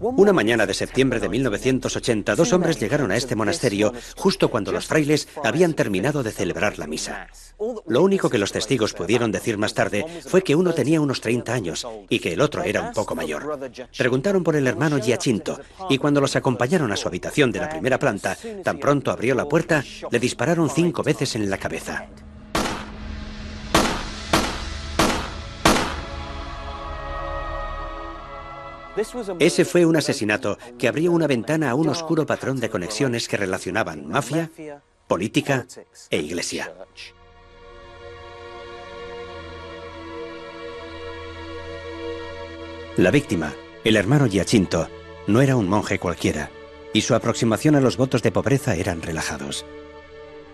Una 0.00 0.32
mañana 0.32 0.64
de 0.64 0.74
septiembre 0.74 1.18
de 1.18 1.28
1980, 1.28 2.36
dos 2.36 2.52
hombres 2.52 2.78
llegaron 2.78 3.10
a 3.10 3.16
este 3.16 3.34
monasterio 3.34 3.92
justo 4.16 4.48
cuando 4.48 4.70
los 4.70 4.86
frailes 4.86 5.28
habían 5.42 5.74
terminado 5.74 6.22
de 6.22 6.30
celebrar 6.30 6.78
la 6.78 6.86
misa. 6.86 7.26
Lo 7.86 8.02
único 8.02 8.30
que 8.30 8.38
los 8.38 8.52
testigos 8.52 8.94
pudieron 8.94 9.32
decir 9.32 9.58
más 9.58 9.74
tarde 9.74 10.04
fue 10.26 10.42
que 10.42 10.54
uno 10.54 10.72
tenía 10.72 11.00
unos 11.00 11.20
30 11.20 11.52
años 11.52 11.86
y 12.08 12.20
que 12.20 12.32
el 12.32 12.40
otro 12.40 12.62
era 12.62 12.82
un 12.82 12.92
poco 12.92 13.16
mayor. 13.16 13.58
Preguntaron 13.96 14.44
por 14.44 14.54
el 14.54 14.68
hermano 14.68 14.98
Giacinto 14.98 15.58
y 15.88 15.98
cuando 15.98 16.20
los 16.20 16.36
acompañaron 16.36 16.92
a 16.92 16.96
su 16.96 17.08
habitación 17.08 17.50
de 17.50 17.60
la 17.60 17.68
primera 17.68 17.98
planta, 17.98 18.36
tan 18.62 18.78
pronto 18.78 19.10
abrió 19.10 19.34
la 19.34 19.48
puerta, 19.48 19.84
le 20.10 20.20
dispararon 20.20 20.70
cinco 20.70 21.02
veces 21.02 21.34
en 21.34 21.50
la 21.50 21.58
cabeza. 21.58 22.08
Ese 29.38 29.64
fue 29.64 29.86
un 29.86 29.96
asesinato 29.96 30.58
que 30.78 30.88
abrió 30.88 31.12
una 31.12 31.26
ventana 31.26 31.70
a 31.70 31.74
un 31.74 31.88
oscuro 31.88 32.26
patrón 32.26 32.60
de 32.60 32.70
conexiones 32.70 33.28
que 33.28 33.36
relacionaban 33.36 34.08
mafia, 34.08 34.50
política 35.06 35.66
e 36.10 36.18
iglesia. 36.18 36.72
La 42.96 43.12
víctima, 43.12 43.54
el 43.84 43.96
hermano 43.96 44.26
Giacinto, 44.26 44.88
no 45.28 45.40
era 45.40 45.54
un 45.54 45.68
monje 45.68 46.00
cualquiera, 46.00 46.50
y 46.92 47.02
su 47.02 47.14
aproximación 47.14 47.76
a 47.76 47.80
los 47.80 47.96
votos 47.96 48.22
de 48.22 48.32
pobreza 48.32 48.74
eran 48.74 49.02
relajados. 49.02 49.64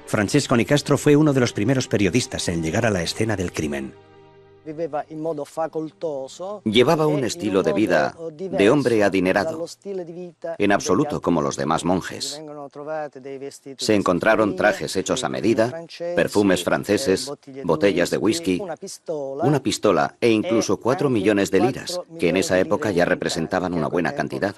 Francesco 0.06 0.54
Nicastro 0.54 0.98
fue 0.98 1.16
uno 1.16 1.32
de 1.32 1.40
los 1.40 1.54
primeros 1.54 1.88
periodistas 1.88 2.48
en 2.48 2.62
llegar 2.62 2.84
a 2.84 2.90
la 2.90 3.02
escena 3.02 3.36
del 3.36 3.52
crimen. 3.52 3.94
Llevaba 6.64 7.06
un 7.06 7.24
estilo 7.24 7.62
de 7.62 7.72
vida 7.72 8.16
de 8.36 8.70
hombre 8.70 9.04
adinerado, 9.04 9.66
en 10.58 10.72
absoluto 10.72 11.20
como 11.20 11.42
los 11.42 11.56
demás 11.56 11.84
monjes. 11.84 12.42
Se 13.78 13.94
encontraron 13.94 14.56
trajes 14.56 14.96
hechos 14.96 15.24
a 15.24 15.28
medida, 15.28 15.84
perfumes 16.16 16.64
franceses, 16.64 17.30
botellas 17.64 18.10
de 18.10 18.16
whisky, 18.16 18.62
una 19.42 19.62
pistola 19.62 20.16
e 20.20 20.30
incluso 20.30 20.78
cuatro 20.78 21.10
millones 21.10 21.50
de 21.50 21.60
liras, 21.60 22.00
que 22.18 22.30
en 22.30 22.36
esa 22.36 22.58
época 22.58 22.90
ya 22.90 23.04
representaban 23.04 23.74
una 23.74 23.88
buena 23.88 24.12
cantidad. 24.12 24.54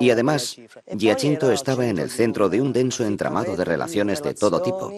Y 0.00 0.10
además, 0.10 0.56
Giacinto 0.96 1.50
estaba 1.50 1.86
en 1.86 1.98
el 1.98 2.10
centro 2.10 2.48
de 2.48 2.60
un 2.60 2.72
denso 2.72 3.04
entramado 3.04 3.56
de 3.56 3.64
relaciones 3.64 4.22
de 4.22 4.34
todo 4.34 4.62
tipo, 4.62 4.92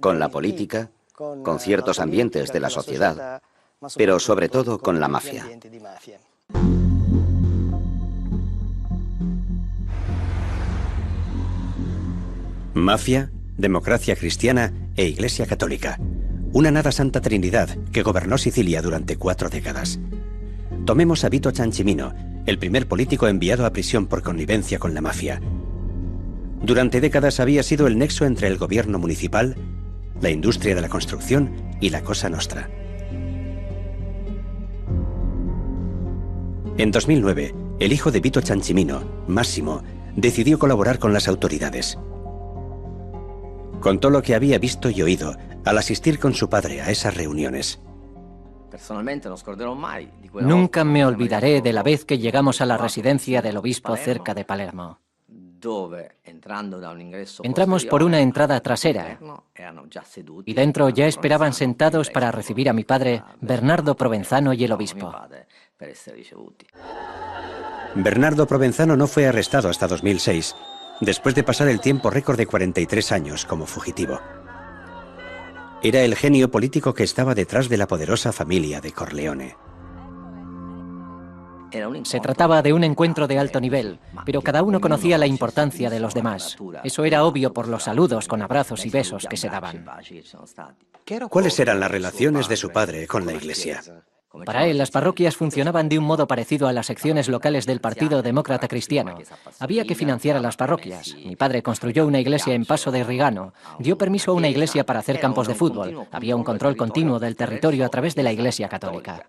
con 0.00 0.18
la 0.18 0.30
política, 0.30 0.90
con 1.20 1.60
ciertos 1.60 2.00
ambientes 2.00 2.50
de 2.50 2.60
la 2.60 2.70
sociedad, 2.70 3.42
pero 3.96 4.18
sobre 4.18 4.48
todo 4.48 4.78
con 4.78 5.00
la 5.00 5.08
mafia. 5.08 5.46
Mafia, 12.72 13.30
democracia 13.58 14.16
cristiana 14.16 14.72
e 14.96 15.04
Iglesia 15.04 15.46
católica. 15.46 15.98
Una 16.52 16.70
nada 16.70 16.90
santa 16.90 17.20
trinidad 17.20 17.68
que 17.92 18.02
gobernó 18.02 18.38
Sicilia 18.38 18.80
durante 18.80 19.16
cuatro 19.16 19.50
décadas. 19.50 20.00
Tomemos 20.86 21.24
a 21.24 21.28
Vito 21.28 21.50
Ciancimino, 21.50 22.14
el 22.46 22.58
primer 22.58 22.88
político 22.88 23.28
enviado 23.28 23.66
a 23.66 23.72
prisión 23.72 24.06
por 24.06 24.22
connivencia 24.22 24.78
con 24.78 24.94
la 24.94 25.02
mafia. 25.02 25.42
Durante 26.62 27.02
décadas 27.02 27.40
había 27.40 27.62
sido 27.62 27.86
el 27.86 27.98
nexo 27.98 28.24
entre 28.24 28.48
el 28.48 28.56
gobierno 28.56 28.98
municipal, 28.98 29.56
la 30.20 30.30
industria 30.30 30.74
de 30.74 30.80
la 30.80 30.88
construcción 30.88 31.76
y 31.80 31.90
la 31.90 32.02
Cosa 32.02 32.28
Nostra. 32.28 32.68
En 36.76 36.90
2009, 36.90 37.54
el 37.78 37.92
hijo 37.92 38.10
de 38.10 38.20
Vito 38.20 38.40
Ciancimino, 38.40 39.02
Massimo, 39.26 39.82
decidió 40.16 40.58
colaborar 40.58 40.98
con 40.98 41.12
las 41.12 41.28
autoridades. 41.28 41.98
Contó 43.80 44.10
lo 44.10 44.22
que 44.22 44.34
había 44.34 44.58
visto 44.58 44.90
y 44.90 45.02
oído 45.02 45.34
al 45.64 45.78
asistir 45.78 46.18
con 46.18 46.34
su 46.34 46.48
padre 46.48 46.82
a 46.82 46.90
esas 46.90 47.16
reuniones. 47.16 47.80
Nunca 50.40 50.84
me 50.84 51.04
olvidaré 51.04 51.60
de 51.60 51.72
la 51.72 51.82
vez 51.82 52.04
que 52.04 52.18
llegamos 52.18 52.60
a 52.60 52.66
la 52.66 52.76
residencia 52.78 53.42
del 53.42 53.56
obispo 53.56 53.96
cerca 53.96 54.32
de 54.34 54.44
Palermo. 54.44 55.00
Entramos 57.42 57.84
por 57.86 58.02
una 58.02 58.20
entrada 58.20 58.60
trasera 58.60 59.18
y 60.46 60.54
dentro 60.54 60.88
ya 60.88 61.06
esperaban 61.06 61.52
sentados 61.52 62.10
para 62.10 62.30
recibir 62.30 62.68
a 62.68 62.72
mi 62.72 62.84
padre, 62.84 63.22
Bernardo 63.40 63.96
Provenzano 63.96 64.52
y 64.52 64.64
el 64.64 64.72
obispo. 64.72 65.12
Bernardo 67.94 68.46
Provenzano 68.46 68.96
no 68.96 69.06
fue 69.06 69.26
arrestado 69.26 69.68
hasta 69.68 69.86
2006, 69.86 70.54
después 71.00 71.34
de 71.34 71.42
pasar 71.42 71.68
el 71.68 71.80
tiempo 71.80 72.10
récord 72.10 72.36
de 72.36 72.46
43 72.46 73.12
años 73.12 73.44
como 73.46 73.66
fugitivo. 73.66 74.20
Era 75.82 76.02
el 76.02 76.14
genio 76.14 76.50
político 76.50 76.92
que 76.92 77.04
estaba 77.04 77.34
detrás 77.34 77.68
de 77.68 77.78
la 77.78 77.86
poderosa 77.86 78.32
familia 78.32 78.80
de 78.80 78.92
Corleone. 78.92 79.56
Se 82.04 82.20
trataba 82.20 82.62
de 82.62 82.72
un 82.72 82.84
encuentro 82.84 83.26
de 83.26 83.38
alto 83.38 83.60
nivel, 83.60 83.98
pero 84.24 84.42
cada 84.42 84.62
uno 84.62 84.80
conocía 84.80 85.18
la 85.18 85.26
importancia 85.26 85.90
de 85.90 86.00
los 86.00 86.14
demás. 86.14 86.56
Eso 86.84 87.04
era 87.04 87.24
obvio 87.24 87.52
por 87.52 87.68
los 87.68 87.84
saludos 87.84 88.28
con 88.28 88.42
abrazos 88.42 88.84
y 88.86 88.90
besos 88.90 89.26
que 89.28 89.36
se 89.36 89.48
daban. 89.48 89.84
¿Cuáles 91.28 91.58
eran 91.58 91.80
las 91.80 91.90
relaciones 91.90 92.48
de 92.48 92.56
su 92.56 92.70
padre 92.70 93.06
con 93.06 93.26
la 93.26 93.32
iglesia? 93.32 93.82
Para 94.46 94.66
él, 94.66 94.78
las 94.78 94.92
parroquias 94.92 95.36
funcionaban 95.36 95.88
de 95.88 95.98
un 95.98 96.04
modo 96.04 96.28
parecido 96.28 96.68
a 96.68 96.72
las 96.72 96.86
secciones 96.86 97.28
locales 97.28 97.66
del 97.66 97.80
Partido 97.80 98.22
Demócrata 98.22 98.68
Cristiano. 98.68 99.18
Había 99.58 99.84
que 99.84 99.96
financiar 99.96 100.36
a 100.36 100.40
las 100.40 100.56
parroquias. 100.56 101.16
Mi 101.24 101.34
padre 101.34 101.62
construyó 101.62 102.06
una 102.06 102.20
iglesia 102.20 102.54
en 102.54 102.64
Paso 102.64 102.92
de 102.92 103.02
Rigano, 103.02 103.52
dio 103.80 103.98
permiso 103.98 104.30
a 104.30 104.34
una 104.34 104.48
iglesia 104.48 104.86
para 104.86 105.00
hacer 105.00 105.18
campos 105.18 105.48
de 105.48 105.56
fútbol. 105.56 106.06
Había 106.12 106.36
un 106.36 106.44
control 106.44 106.76
continuo 106.76 107.18
del 107.18 107.34
territorio 107.34 107.84
a 107.84 107.88
través 107.88 108.14
de 108.14 108.22
la 108.22 108.32
Iglesia 108.32 108.68
Católica. 108.68 109.26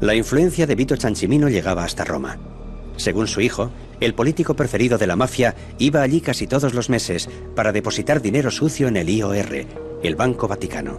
La 0.00 0.14
influencia 0.14 0.66
de 0.66 0.74
Vito 0.74 0.94
Ciancimino 0.94 1.48
llegaba 1.48 1.82
hasta 1.82 2.04
Roma. 2.04 2.36
Según 2.98 3.26
su 3.26 3.40
hijo, 3.40 3.70
el 3.98 4.12
político 4.12 4.54
preferido 4.54 4.98
de 4.98 5.06
la 5.06 5.16
mafia 5.16 5.54
iba 5.78 6.02
allí 6.02 6.20
casi 6.20 6.46
todos 6.46 6.74
los 6.74 6.90
meses 6.90 7.30
para 7.54 7.72
depositar 7.72 8.20
dinero 8.20 8.50
sucio 8.50 8.88
en 8.88 8.98
el 8.98 9.08
IOR, 9.08 9.66
el 10.02 10.14
Banco 10.14 10.48
Vaticano. 10.48 10.98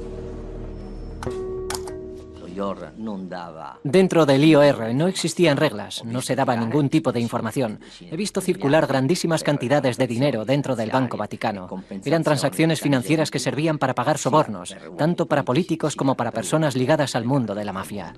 Dentro 3.84 4.26
del 4.26 4.44
IOR 4.44 4.94
no 4.94 5.08
existían 5.08 5.58
reglas, 5.58 6.04
no 6.06 6.22
se 6.22 6.36
daba 6.36 6.56
ningún 6.56 6.90
tipo 6.90 7.12
de 7.12 7.20
información. 7.20 7.80
He 8.02 8.16
visto 8.16 8.42
circular 8.42 8.88
grandísimas 8.88 9.44
cantidades 9.44 9.98
de 9.98 10.08
dinero 10.08 10.46
dentro 10.46 10.76
del 10.76 10.92
Banco 10.92 11.18
Vaticano. 11.18 11.84
Eran 12.04 12.24
transacciones 12.24 12.82
financieras 12.82 13.32
que 13.32 13.40
servían 13.40 13.78
para 13.78 13.96
pagar 13.96 14.18
sobornos, 14.18 14.76
tanto 14.98 15.28
para 15.28 15.44
políticos 15.44 15.96
como 15.96 16.16
para 16.16 16.32
personas 16.32 16.76
ligadas 16.76 17.16
al 17.16 17.26
mundo 17.26 17.56
de 17.56 17.66
la 17.66 17.74
mafia. 17.74 18.14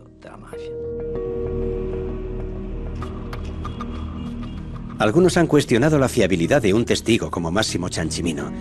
Algunos 5.00 5.38
han 5.38 5.48
cuestionado 5.48 5.98
la 5.98 6.10
fiabilidad 6.10 6.62
de 6.62 6.74
un 6.74 6.84
testigo 6.84 7.32
como 7.32 7.52
Máximo 7.52 7.88
Ciancimino, 7.88 8.52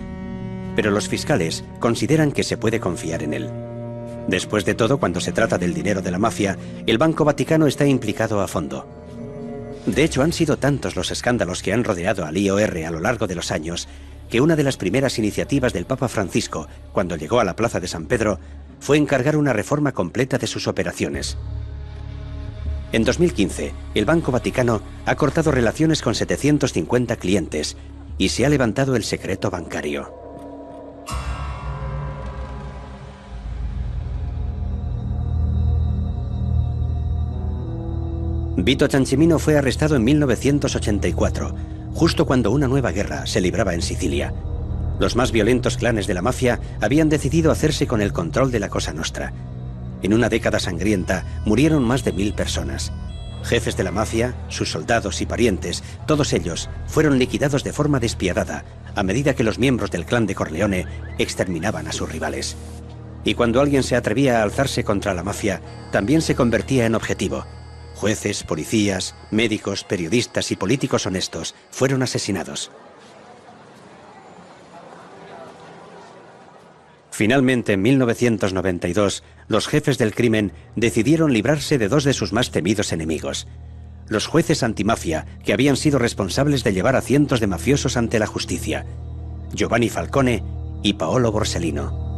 pero 0.73 0.89
los 0.89 1.09
fiscales 1.09 1.65
consideran 1.79 2.31
que 2.31 2.43
se 2.43 2.55
puede 2.55 2.79
confiar 2.79 3.23
en 3.23 3.33
él. 3.33 3.68
Después 4.27 4.65
de 4.65 4.75
todo, 4.75 4.99
cuando 4.99 5.19
se 5.19 5.31
trata 5.31 5.57
del 5.57 5.73
dinero 5.73 6.01
de 6.01 6.11
la 6.11 6.19
mafia, 6.19 6.57
el 6.85 6.97
Banco 6.97 7.25
Vaticano 7.25 7.67
está 7.67 7.85
implicado 7.85 8.41
a 8.41 8.47
fondo. 8.47 8.87
De 9.85 10.03
hecho, 10.03 10.21
han 10.21 10.33
sido 10.33 10.57
tantos 10.57 10.95
los 10.95 11.11
escándalos 11.11 11.63
que 11.63 11.73
han 11.73 11.83
rodeado 11.83 12.25
al 12.25 12.37
IOR 12.37 12.77
a 12.85 12.91
lo 12.91 12.99
largo 12.99 13.27
de 13.27 13.35
los 13.35 13.51
años 13.51 13.87
que 14.29 14.41
una 14.41 14.55
de 14.55 14.63
las 14.63 14.77
primeras 14.77 15.17
iniciativas 15.17 15.73
del 15.73 15.85
Papa 15.85 16.07
Francisco, 16.07 16.67
cuando 16.93 17.15
llegó 17.15 17.39
a 17.39 17.43
la 17.43 17.55
Plaza 17.55 17.79
de 17.79 17.87
San 17.87 18.05
Pedro, 18.05 18.39
fue 18.79 18.97
encargar 18.97 19.35
una 19.35 19.53
reforma 19.53 19.91
completa 19.91 20.37
de 20.37 20.47
sus 20.47 20.67
operaciones. 20.67 21.37
En 22.91 23.03
2015, 23.03 23.73
el 23.95 24.05
Banco 24.05 24.31
Vaticano 24.31 24.81
ha 25.05 25.15
cortado 25.15 25.51
relaciones 25.51 26.01
con 26.01 26.15
750 26.15 27.15
clientes 27.17 27.75
y 28.17 28.29
se 28.29 28.45
ha 28.45 28.49
levantado 28.49 28.95
el 28.95 29.03
secreto 29.03 29.49
bancario. 29.49 30.28
Vito 38.63 38.87
Ciancimino 38.87 39.39
fue 39.39 39.57
arrestado 39.57 39.95
en 39.95 40.03
1984, 40.03 41.55
justo 41.93 42.25
cuando 42.25 42.51
una 42.51 42.67
nueva 42.67 42.91
guerra 42.91 43.25
se 43.25 43.39
libraba 43.39 43.73
en 43.73 43.81
Sicilia. 43.81 44.33
Los 44.99 45.15
más 45.15 45.31
violentos 45.31 45.77
clanes 45.77 46.07
de 46.07 46.13
la 46.13 46.21
mafia 46.21 46.59
habían 46.81 47.07
decidido 47.07 47.51
hacerse 47.51 47.87
con 47.87 48.01
el 48.01 48.11
control 48.11 48.51
de 48.51 48.59
la 48.59 48.67
Cosa 48.67 48.91
Nostra. 48.91 49.31
En 50.01 50.13
una 50.13 50.27
década 50.27 50.59
sangrienta 50.59 51.41
murieron 51.45 51.83
más 51.83 52.03
de 52.03 52.11
mil 52.11 52.33
personas. 52.33 52.91
Jefes 53.43 53.77
de 53.77 53.83
la 53.83 53.91
mafia, 53.91 54.35
sus 54.49 54.69
soldados 54.71 55.21
y 55.21 55.25
parientes, 55.25 55.81
todos 56.05 56.33
ellos 56.33 56.69
fueron 56.85 57.17
liquidados 57.17 57.63
de 57.63 57.71
forma 57.71 58.01
despiadada 58.01 58.65
a 58.93 59.03
medida 59.03 59.35
que 59.35 59.45
los 59.45 59.57
miembros 59.57 59.89
del 59.89 60.05
clan 60.05 60.25
de 60.25 60.35
Corleone 60.35 60.85
exterminaban 61.17 61.87
a 61.87 61.93
sus 61.93 62.11
rivales. 62.11 62.57
Y 63.23 63.35
cuando 63.35 63.61
alguien 63.61 63.83
se 63.83 63.95
atrevía 63.95 64.39
a 64.39 64.43
alzarse 64.43 64.83
contra 64.83 65.13
la 65.13 65.23
mafia, 65.23 65.61
también 65.93 66.21
se 66.21 66.35
convertía 66.35 66.85
en 66.85 66.95
objetivo, 66.95 67.45
Jueces, 67.99 68.45
policías, 68.45 69.13
médicos, 69.29 69.83
periodistas 69.83 70.51
y 70.51 70.55
políticos 70.55 71.05
honestos 71.05 71.53
fueron 71.69 72.01
asesinados. 72.01 72.71
Finalmente, 77.11 77.73
en 77.73 77.81
1992, 77.81 79.23
los 79.49 79.67
jefes 79.67 79.97
del 79.97 80.15
crimen 80.15 80.53
decidieron 80.77 81.33
librarse 81.33 81.77
de 81.77 81.89
dos 81.89 82.05
de 82.05 82.13
sus 82.13 82.31
más 82.31 82.51
temidos 82.51 82.93
enemigos, 82.93 83.47
los 84.07 84.27
jueces 84.27 84.63
antimafia 84.63 85.25
que 85.43 85.51
habían 85.51 85.75
sido 85.75 85.99
responsables 85.99 86.63
de 86.63 86.71
llevar 86.71 86.95
a 86.95 87.01
cientos 87.01 87.41
de 87.41 87.47
mafiosos 87.47 87.97
ante 87.97 88.17
la 88.17 88.27
justicia, 88.27 88.85
Giovanni 89.53 89.89
Falcone 89.89 90.41
y 90.83 90.93
Paolo 90.93 91.33
Borsellino. 91.33 92.08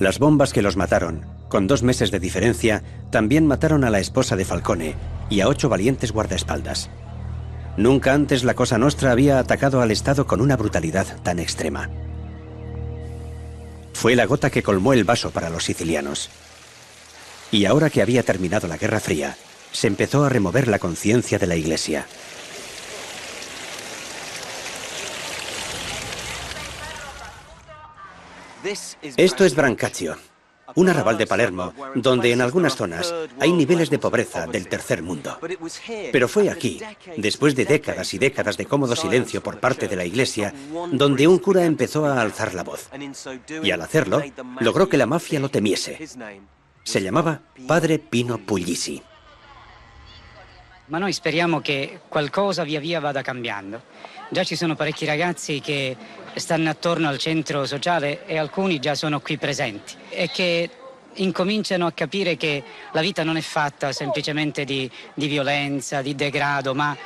Las 0.00 0.18
bombas 0.18 0.54
que 0.54 0.62
los 0.62 0.78
mataron, 0.78 1.26
con 1.50 1.66
dos 1.66 1.82
meses 1.82 2.10
de 2.10 2.18
diferencia, 2.18 2.82
también 3.10 3.46
mataron 3.46 3.84
a 3.84 3.90
la 3.90 4.00
esposa 4.00 4.34
de 4.34 4.46
Falcone 4.46 4.94
y 5.28 5.42
a 5.42 5.48
ocho 5.48 5.68
valientes 5.68 6.10
guardaespaldas. 6.10 6.88
Nunca 7.76 8.14
antes 8.14 8.42
la 8.42 8.54
Cosa 8.54 8.78
Nostra 8.78 9.12
había 9.12 9.38
atacado 9.38 9.82
al 9.82 9.90
Estado 9.90 10.26
con 10.26 10.40
una 10.40 10.56
brutalidad 10.56 11.06
tan 11.22 11.38
extrema. 11.38 11.90
Fue 13.92 14.16
la 14.16 14.24
gota 14.24 14.48
que 14.48 14.62
colmó 14.62 14.94
el 14.94 15.04
vaso 15.04 15.32
para 15.32 15.50
los 15.50 15.64
sicilianos. 15.64 16.30
Y 17.52 17.66
ahora 17.66 17.90
que 17.90 18.00
había 18.00 18.22
terminado 18.22 18.68
la 18.68 18.78
Guerra 18.78 19.00
Fría, 19.00 19.36
se 19.70 19.86
empezó 19.86 20.24
a 20.24 20.30
remover 20.30 20.66
la 20.66 20.78
conciencia 20.78 21.38
de 21.38 21.46
la 21.46 21.56
Iglesia. 21.56 22.06
Esto 29.16 29.44
es 29.44 29.54
Brancaccio, 29.54 30.16
un 30.76 30.88
arrabal 30.88 31.18
de 31.18 31.26
Palermo, 31.26 31.74
donde 31.94 32.32
en 32.32 32.40
algunas 32.40 32.76
zonas 32.76 33.12
hay 33.40 33.52
niveles 33.52 33.90
de 33.90 33.98
pobreza 33.98 34.46
del 34.46 34.68
tercer 34.68 35.02
mundo. 35.02 35.38
Pero 36.12 36.28
fue 36.28 36.50
aquí, 36.50 36.80
después 37.16 37.56
de 37.56 37.64
décadas 37.64 38.14
y 38.14 38.18
décadas 38.18 38.56
de 38.56 38.66
cómodo 38.66 38.94
silencio 38.94 39.42
por 39.42 39.58
parte 39.58 39.88
de 39.88 39.96
la 39.96 40.04
Iglesia, 40.04 40.54
donde 40.92 41.26
un 41.26 41.38
cura 41.38 41.64
empezó 41.64 42.06
a 42.06 42.20
alzar 42.20 42.54
la 42.54 42.62
voz. 42.62 42.88
Y 43.62 43.70
al 43.70 43.82
hacerlo, 43.82 44.22
logró 44.60 44.88
que 44.88 44.96
la 44.96 45.06
mafia 45.06 45.40
lo 45.40 45.48
temiese. 45.48 45.98
Se 46.84 47.02
llamaba 47.02 47.42
Padre 47.66 47.98
Pino 47.98 48.38
Puglisi. 48.38 49.02
Ma 50.90 50.98
noi 50.98 51.12
speriamo 51.12 51.60
che 51.60 52.00
qualcosa 52.08 52.64
via 52.64 52.80
via 52.80 52.98
vada 52.98 53.22
cambiando. 53.22 53.80
Già 54.28 54.42
ci 54.42 54.56
sono 54.56 54.74
parecchi 54.74 55.04
ragazzi 55.04 55.60
che 55.60 55.96
stanno 56.34 56.70
attorno 56.70 57.08
al 57.08 57.18
centro 57.18 57.64
sociale 57.66 58.26
e 58.26 58.38
alcuni 58.38 58.78
già 58.78 58.94
sono 58.94 59.20
qui 59.20 59.38
presenti 59.38 59.94
e 60.08 60.28
che 60.32 60.70
incominciano 61.14 61.86
a 61.86 61.92
capire 61.92 62.36
che 62.36 62.62
la 62.92 63.00
vita 63.00 63.24
non 63.24 63.36
è 63.36 63.40
fatta 63.40 63.92
semplicemente 63.92 64.64
di, 64.64 64.90
di 65.14 65.26
violenza, 65.26 66.02
di 66.02 66.14
degrado, 66.14 66.74
ma 66.74 66.96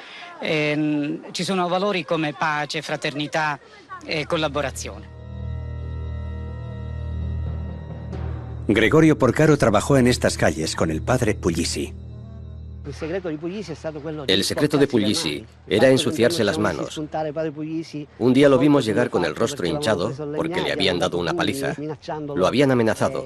ehm, 0.40 1.32
ci 1.32 1.44
sono 1.44 1.68
valori 1.68 2.04
come 2.04 2.34
pace, 2.34 2.82
fraternità 2.82 3.58
e 4.04 4.26
collaborazione. 4.26 5.12
Gregorio 8.66 9.16
Porcaro 9.18 9.58
trabajó 9.58 9.98
en 9.98 10.06
estas 10.06 10.38
calles 10.38 10.74
con 10.74 10.90
el 10.90 11.02
padre 11.02 11.34
Puglisi. 11.34 12.03
El 14.26 14.44
secreto 14.44 14.78
de 14.78 14.86
Puglisi 14.86 15.44
era 15.66 15.88
ensuciarse 15.88 16.44
las 16.44 16.58
manos. 16.58 17.00
Un 18.18 18.34
día 18.34 18.48
lo 18.48 18.58
vimos 18.58 18.84
llegar 18.84 19.08
con 19.08 19.24
el 19.24 19.34
rostro 19.34 19.66
hinchado 19.66 20.12
porque 20.36 20.60
le 20.60 20.72
habían 20.72 20.98
dado 20.98 21.18
una 21.18 21.32
paliza. 21.32 21.74
Lo 22.34 22.46
habían 22.46 22.70
amenazado. 22.70 23.24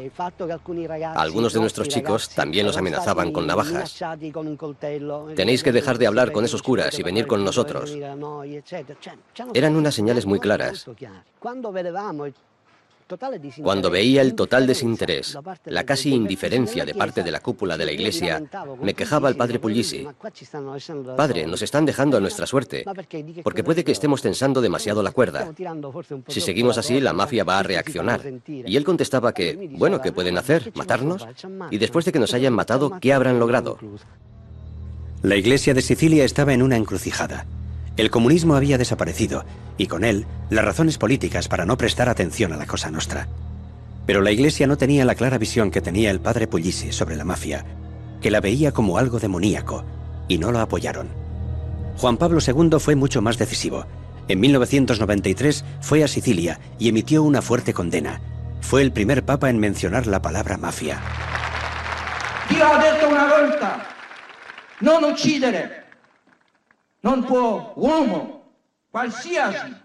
Algunos 1.17 1.53
de 1.53 1.61
nuestros 1.61 1.89
chicos 1.89 2.29
también 2.29 2.67
los 2.67 2.77
amenazaban 2.77 3.33
con 3.33 3.47
navajas. 3.47 3.99
Tenéis 5.35 5.63
que 5.63 5.73
dejar 5.73 5.99
de 5.99 6.07
hablar 6.07 6.31
con 6.31 6.45
esos 6.45 6.63
curas 6.63 6.97
y 6.99 7.03
venir 7.03 7.27
con 7.27 7.45
nosotros. 7.45 7.97
Eran 9.55 9.77
unas 9.77 9.95
señales 9.95 10.25
muy 10.25 10.39
claras. 10.39 10.87
Cuando 13.63 13.91
veía 13.91 14.23
el 14.23 14.35
total 14.35 14.67
desinterés, 14.67 15.39
la 15.65 15.85
casi 15.85 16.13
indiferencia 16.13 16.85
de 16.85 16.95
parte 16.95 17.23
de 17.23 17.31
la 17.31 17.41
cúpula 17.41 17.77
de 17.77 17.87
la 17.87 17.93
iglesia, 17.93 18.43
me 18.83 18.95
quejaba 18.95 19.29
al 19.29 19.37
padre 19.37 19.59
Puglisi. 19.59 20.07
Padre, 21.17 21.47
nos 21.47 21.63
están 21.63 21.87
dejando 21.87 22.17
a 22.17 22.21
nuestra 22.21 22.47
suerte, 22.47 22.85
porque 23.43 23.65
puede 23.65 23.85
que 23.85 23.93
estemos 23.93 24.21
tensando 24.21 24.61
demasiado 24.61 25.03
la 25.03 25.13
cuerda. 25.13 25.53
Si 26.29 26.41
seguimos 26.41 26.77
así, 26.79 27.01
la 27.01 27.13
mafia 27.13 27.45
va 27.45 27.59
a 27.59 27.63
reaccionar. 27.63 28.21
Y 28.47 28.77
él 28.77 28.85
contestaba 28.85 29.33
que, 29.33 29.71
bueno, 29.73 30.01
¿qué 30.01 30.13
pueden 30.13 30.37
hacer? 30.37 30.73
¿Matarnos? 30.75 31.27
Y 31.71 31.79
después 31.79 32.05
de 32.05 32.13
que 32.13 32.19
nos 32.19 32.35
hayan 32.35 32.53
matado, 32.53 32.99
¿qué 33.01 33.13
habrán 33.13 33.39
logrado? 33.39 33.79
La 35.23 35.37
iglesia 35.37 35.75
de 35.75 35.83
Sicilia 35.83 36.25
estaba 36.25 36.53
en 36.53 36.63
una 36.63 36.77
encrucijada. 36.77 37.47
El 37.97 38.11
comunismo 38.11 38.55
había 38.55 38.79
desaparecido 38.79 39.45
y 39.79 39.87
con 39.87 40.05
él 40.05 40.27
las 40.51 40.65
razones 40.65 40.99
políticas 40.99 41.49
para 41.49 41.65
no 41.65 41.79
prestar 41.79 42.09
atención 42.09 42.53
a 42.53 42.57
la 42.57 42.67
Cosa 42.67 42.91
Nostra. 42.91 43.29
Pero 44.05 44.21
la 44.21 44.31
Iglesia 44.31 44.67
no 44.67 44.77
tenía 44.77 45.05
la 45.05 45.15
clara 45.15 45.39
visión 45.39 45.71
que 45.71 45.81
tenía 45.81 46.11
el 46.11 46.21
padre 46.21 46.47
Puglisi 46.47 46.93
sobre 46.93 47.17
la 47.17 47.25
mafia, 47.25 47.65
que 48.21 48.31
la 48.31 48.41
veía 48.41 48.73
como 48.73 48.99
algo 48.99 49.19
demoníaco, 49.19 49.85
y 50.29 50.39
no 50.39 50.53
lo 50.53 50.61
apoyaron. 50.61 51.09
Juan 51.97 52.17
Pablo 52.17 52.41
II 52.47 52.79
fue 52.79 52.97
mucho 52.97 53.23
más 53.23 53.39
decisivo. 53.39 53.87
En 54.29 54.41
1993 54.41 55.65
fue 55.81 56.05
a 56.05 56.09
Sicilia 56.09 56.61
y 56.79 56.89
emitió 56.89 57.23
una 57.23 57.43
fuerte 57.43 57.73
condena. 57.73 58.21
Fue 58.61 58.83
el 58.83 58.93
primer 58.93 59.25
papa 59.25 59.49
en 59.49 59.59
mencionar 59.59 60.07
la 60.07 60.21
palabra 60.21 60.57
mafia. 60.57 61.01
Ha 62.51 63.07
una 63.09 63.89
non 64.81 65.03
uccidere, 65.03 65.85
non 67.01 67.25
qualsiasi, 68.91 69.77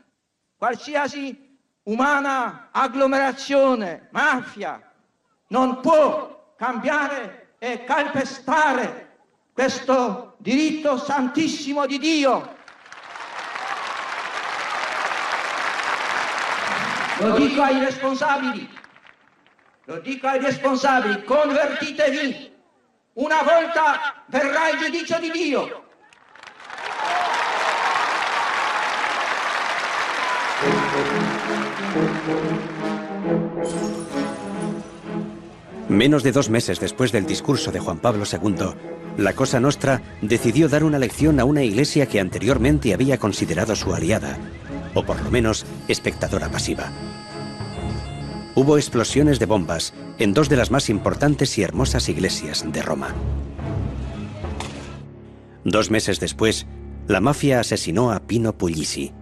qualsiasi 0.57 1.57
umana 1.83 2.69
agglomerazione, 2.71 4.07
mafia, 4.11 4.81
non 5.47 5.79
può 5.81 6.53
cambiare 6.57 7.55
e 7.59 7.83
calpestare 7.83 9.17
questo 9.53 10.35
diritto 10.39 10.97
santissimo 10.97 11.85
di 11.85 11.99
Dio. 11.99 12.55
Lo 17.19 17.37
dico 17.37 17.61
ai 17.61 17.79
responsabili, 17.79 18.69
lo 19.85 19.99
dico 19.99 20.27
ai 20.27 20.39
responsabili, 20.39 21.23
convertitevi, 21.23 22.51
una 23.13 23.43
volta 23.43 24.23
verrà 24.25 24.69
il 24.69 24.79
giudizio 24.79 25.19
di 25.19 25.29
Dio. 25.29 25.91
Menos 35.93 36.23
de 36.23 36.31
dos 36.31 36.49
meses 36.49 36.79
después 36.79 37.11
del 37.11 37.27
discurso 37.27 37.71
de 37.71 37.79
Juan 37.79 37.99
Pablo 37.99 38.23
II, 38.25 38.73
la 39.15 39.33
Cosa 39.33 39.59
Nostra 39.59 40.01
decidió 40.23 40.67
dar 40.67 40.83
una 40.83 40.97
lección 40.97 41.39
a 41.39 41.45
una 41.45 41.61
iglesia 41.61 42.07
que 42.07 42.19
anteriormente 42.19 42.95
había 42.95 43.19
considerado 43.19 43.75
su 43.75 43.93
aliada, 43.93 44.39
o 44.95 45.05
por 45.05 45.21
lo 45.21 45.29
menos 45.29 45.67
espectadora 45.87 46.49
pasiva. 46.49 46.91
hubo 48.55 48.77
explosiones 48.77 49.37
de 49.37 49.45
bombas 49.45 49.93
en 50.17 50.33
dos 50.33 50.49
de 50.49 50.55
las 50.55 50.71
más 50.71 50.89
importantes 50.89 51.59
y 51.59 51.61
hermosas 51.61 52.09
iglesias 52.09 52.65
de 52.67 52.81
Roma. 52.81 53.13
Dos 55.63 55.91
meses 55.91 56.19
después, 56.19 56.65
la 57.07 57.19
mafia 57.19 57.59
asesinó 57.59 58.11
a 58.11 58.19
Pino 58.19 58.57
Puglisi. 58.57 59.13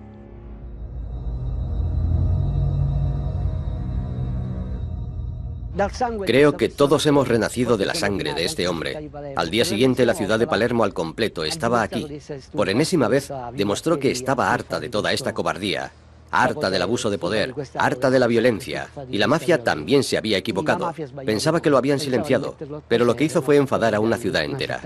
Creo 6.26 6.58
que 6.58 6.70
todos 6.70 7.06
hemos 7.06 7.28
renacido 7.28 7.78
de 7.78 7.86
la 7.86 7.96
sangre 7.96 8.34
de 8.34 8.46
este 8.46 8.68
hombre. 8.68 9.10
Al 9.36 9.50
día 9.50 9.66
siguiente 9.66 10.06
la 10.06 10.14
ciudad 10.14 10.40
de 10.40 10.48
Palermo 10.48 10.84
al 10.84 10.94
completo 10.94 11.44
estaba 11.44 11.82
aquí. 11.82 12.08
Por 12.54 12.70
enésima 12.70 13.08
vez 13.08 13.32
demostró 13.54 14.00
que 14.00 14.12
estaba 14.12 14.54
harta 14.54 14.80
de 14.80 14.90
toda 14.90 15.14
esta 15.14 15.34
cobardía, 15.34 15.92
harta 16.32 16.70
del 16.70 16.82
abuso 16.82 17.10
de 17.10 17.18
poder, 17.18 17.54
harta 17.76 18.10
de 18.10 18.20
la 18.20 18.28
violencia. 18.28 18.88
Y 19.10 19.18
la 19.18 19.28
mafia 19.28 19.64
también 19.64 20.04
se 20.04 20.18
había 20.18 20.38
equivocado. 20.38 20.94
Pensaba 21.26 21.62
que 21.62 21.70
lo 21.70 21.78
habían 21.78 22.00
silenciado, 22.00 22.56
pero 22.88 23.06
lo 23.06 23.16
que 23.16 23.26
hizo 23.26 23.42
fue 23.42 23.58
enfadar 23.58 23.96
a 23.96 24.00
una 24.00 24.18
ciudad 24.18 24.44
entera. 24.44 24.82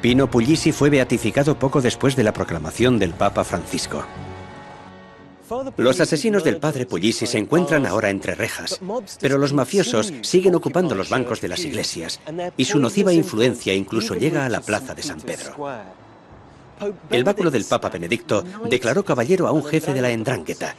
Pino 0.00 0.30
Puglisi 0.30 0.72
fue 0.72 0.88
beatificado 0.88 1.58
poco 1.58 1.82
después 1.82 2.16
de 2.16 2.24
la 2.24 2.32
proclamación 2.32 2.98
del 2.98 3.12
Papa 3.12 3.44
Francisco. 3.44 4.02
Los 5.76 6.00
asesinos 6.00 6.42
del 6.42 6.56
padre 6.56 6.86
Puglisi 6.86 7.26
se 7.26 7.36
encuentran 7.36 7.84
ahora 7.84 8.08
entre 8.08 8.34
rejas, 8.34 8.80
pero 9.20 9.36
los 9.36 9.52
mafiosos 9.52 10.12
siguen 10.22 10.54
ocupando 10.54 10.94
los 10.94 11.10
bancos 11.10 11.40
de 11.42 11.48
las 11.48 11.64
iglesias 11.64 12.20
y 12.56 12.64
su 12.64 12.78
nociva 12.78 13.12
influencia 13.12 13.74
incluso 13.74 14.14
llega 14.14 14.46
a 14.46 14.48
la 14.48 14.60
plaza 14.60 14.94
de 14.94 15.02
San 15.02 15.20
Pedro. 15.20 15.54
El 17.10 17.24
báculo 17.24 17.50
del 17.50 17.66
Papa 17.66 17.90
Benedicto 17.90 18.42
declaró 18.70 19.04
caballero 19.04 19.48
a 19.48 19.52
un 19.52 19.64
jefe 19.64 19.92
de 19.92 20.00
la 20.00 20.10
Endrangheta 20.10 20.76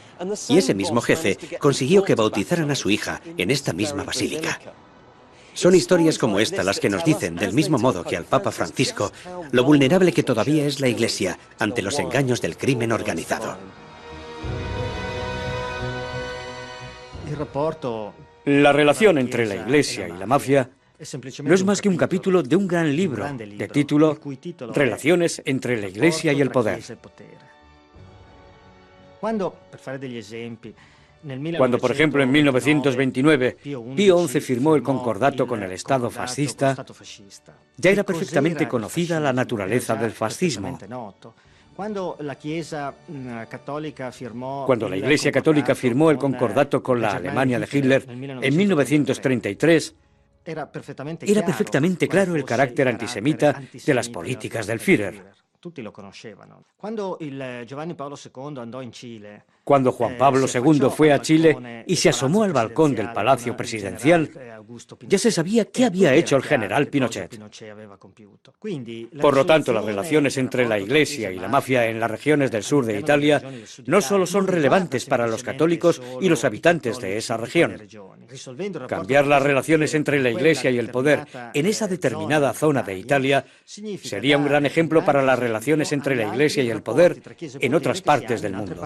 y 0.50 0.58
ese 0.58 0.74
mismo 0.74 1.00
jefe 1.00 1.38
consiguió 1.60 2.04
que 2.04 2.16
bautizaran 2.16 2.72
a 2.72 2.76
su 2.76 2.90
hija 2.90 3.22
en 3.38 3.52
esta 3.52 3.72
misma 3.72 4.04
basílica. 4.04 4.60
Son 5.54 5.76
historias 5.76 6.18
como 6.18 6.40
esta 6.40 6.64
las 6.64 6.80
que 6.80 6.90
nos 6.90 7.04
dicen, 7.04 7.36
del 7.36 7.54
mismo 7.54 7.78
modo 7.78 8.04
que 8.04 8.18
al 8.18 8.24
Papa 8.24 8.52
Francisco, 8.52 9.12
lo 9.52 9.64
vulnerable 9.64 10.14
que 10.14 10.24
todavía 10.24 10.66
es 10.66 10.80
la 10.80 10.88
Iglesia 10.88 11.38
ante 11.60 11.82
los 11.82 12.00
engaños 12.00 12.42
del 12.42 12.58
crimen 12.58 12.92
organizado. 12.92 13.58
La 18.46 18.72
relación 18.72 19.18
entre 19.18 19.46
la 19.46 19.56
Iglesia 19.56 20.08
y 20.08 20.18
la 20.18 20.26
mafia 20.26 20.70
no 21.44 21.54
es 21.54 21.64
más 21.64 21.82
que 21.82 21.90
un 21.90 21.98
capítulo 21.98 22.44
de 22.44 22.56
un 22.56 22.68
gran 22.68 22.96
libro 22.96 23.26
de 23.34 23.68
título 23.68 24.20
Relaciones 24.74 25.42
entre 25.46 25.80
la 25.82 25.88
Iglesia 25.88 26.32
y 26.32 26.42
el 26.42 26.52
poder. 26.52 26.82
Cuando, 29.20 29.56
por 31.80 31.92
ejemplo, 31.92 32.24
en 32.24 32.32
1929 32.32 33.58
Pío 33.96 34.28
XI 34.28 34.42
firmó 34.42 34.76
el 34.76 34.84
concordato 34.84 35.46
con 35.48 35.62
el 35.64 35.72
Estado 35.72 36.10
fascista, 36.10 36.86
ya 37.78 37.92
era 37.92 38.04
perfectamente 38.04 38.68
conocida 38.68 39.20
la 39.20 39.34
naturaleza 39.34 39.96
del 39.96 40.12
fascismo. 40.12 40.78
Cuando 41.76 42.18
la 42.20 42.34
Iglesia 44.98 45.32
Católica 45.32 45.76
firmó 45.76 46.12
el 46.12 46.18
concordato 46.18 46.84
con 46.84 47.02
la 47.02 47.14
Alemania 47.14 47.60
de 47.60 47.68
Hitler 47.72 48.06
en 48.08 48.58
1933, 48.58 49.96
era 50.44 50.72
perfectamente 50.72 52.08
claro 52.08 52.36
el 52.36 52.44
carácter 52.44 52.88
antisemita 52.88 53.62
de 53.86 53.94
las 53.94 54.10
políticas 54.10 54.68
del 54.68 54.80
Führer. 54.80 55.42
Cuando 56.78 57.18
cuando 59.64 59.92
Juan 59.92 60.18
Pablo 60.18 60.48
II 60.52 60.90
fue 60.96 61.12
a 61.12 61.22
Chile 61.22 61.84
y 61.88 61.96
se 61.96 62.10
asomó 62.10 62.44
al 62.44 62.54
balcón 62.54 62.96
del 62.96 63.12
Palacio 63.12 63.56
Presidencial, 63.56 64.30
ya 65.08 65.18
se 65.18 65.32
sabía 65.32 65.66
qué 65.66 65.86
había 65.86 66.14
hecho 66.14 66.36
el 66.36 66.44
general 66.44 66.88
Pinochet. 66.88 67.40
Por 69.20 69.36
lo 69.36 69.46
tanto, 69.46 69.74
las 69.74 69.86
relaciones 69.86 70.38
entre 70.38 70.68
la 70.68 70.80
Iglesia 70.80 71.32
y 71.32 71.40
la 71.40 71.48
mafia 71.48 71.88
en 71.88 72.00
las 72.00 72.10
regiones 72.10 72.52
del 72.52 72.64
sur 72.64 72.86
de 72.86 73.00
Italia 73.00 73.42
no 73.86 74.02
solo 74.02 74.26
son 74.26 74.48
relevantes 74.48 75.06
para 75.06 75.28
los 75.28 75.44
católicos 75.44 76.02
y 76.22 76.30
los 76.30 76.44
habitantes 76.44 77.00
de 77.00 77.18
esa 77.18 77.38
región. 77.38 77.82
Cambiar 78.88 79.28
las 79.28 79.44
relaciones 79.44 79.94
entre 79.94 80.22
la 80.22 80.30
Iglesia 80.30 80.72
y 80.72 80.78
el 80.78 80.90
poder 80.90 81.28
en 81.54 81.66
esa 81.66 81.88
determinada 81.88 82.54
zona 82.54 82.84
de 82.84 82.98
Italia 82.98 83.46
sería 83.66 84.38
un 84.38 84.46
gran 84.46 84.66
ejemplo 84.66 85.04
para 85.04 85.22
las 85.22 85.38
relaciones 85.38 85.92
entre 85.92 86.16
la 86.16 86.28
Iglesia 86.28 86.64
y 86.64 86.70
el 86.70 86.82
poder 86.82 87.22
en 87.40 87.76
otras 87.76 88.02
partes 88.02 88.42
del 88.42 88.54
mundo. 88.54 88.82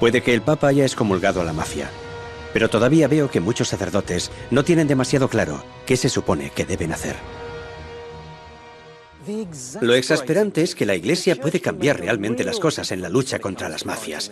Puede 0.00 0.22
que 0.22 0.32
el 0.32 0.42
Papa 0.42 0.68
haya 0.68 0.84
excomulgado 0.84 1.40
a 1.40 1.44
la 1.44 1.52
mafia, 1.52 1.90
pero 2.52 2.68
todavía 2.70 3.08
veo 3.08 3.30
que 3.30 3.40
muchos 3.40 3.68
sacerdotes 3.68 4.30
no 4.50 4.64
tienen 4.64 4.86
demasiado 4.86 5.28
claro 5.28 5.62
qué 5.86 5.96
se 5.96 6.08
supone 6.08 6.50
que 6.50 6.64
deben 6.64 6.92
hacer. 6.92 7.16
Lo 9.80 9.94
exasperante 9.94 10.62
es 10.62 10.74
que 10.74 10.86
la 10.86 10.94
Iglesia 10.94 11.36
puede 11.36 11.60
cambiar 11.60 12.00
realmente 12.00 12.44
las 12.44 12.58
cosas 12.58 12.92
en 12.92 13.02
la 13.02 13.08
lucha 13.08 13.40
contra 13.40 13.68
las 13.68 13.84
mafias. 13.84 14.30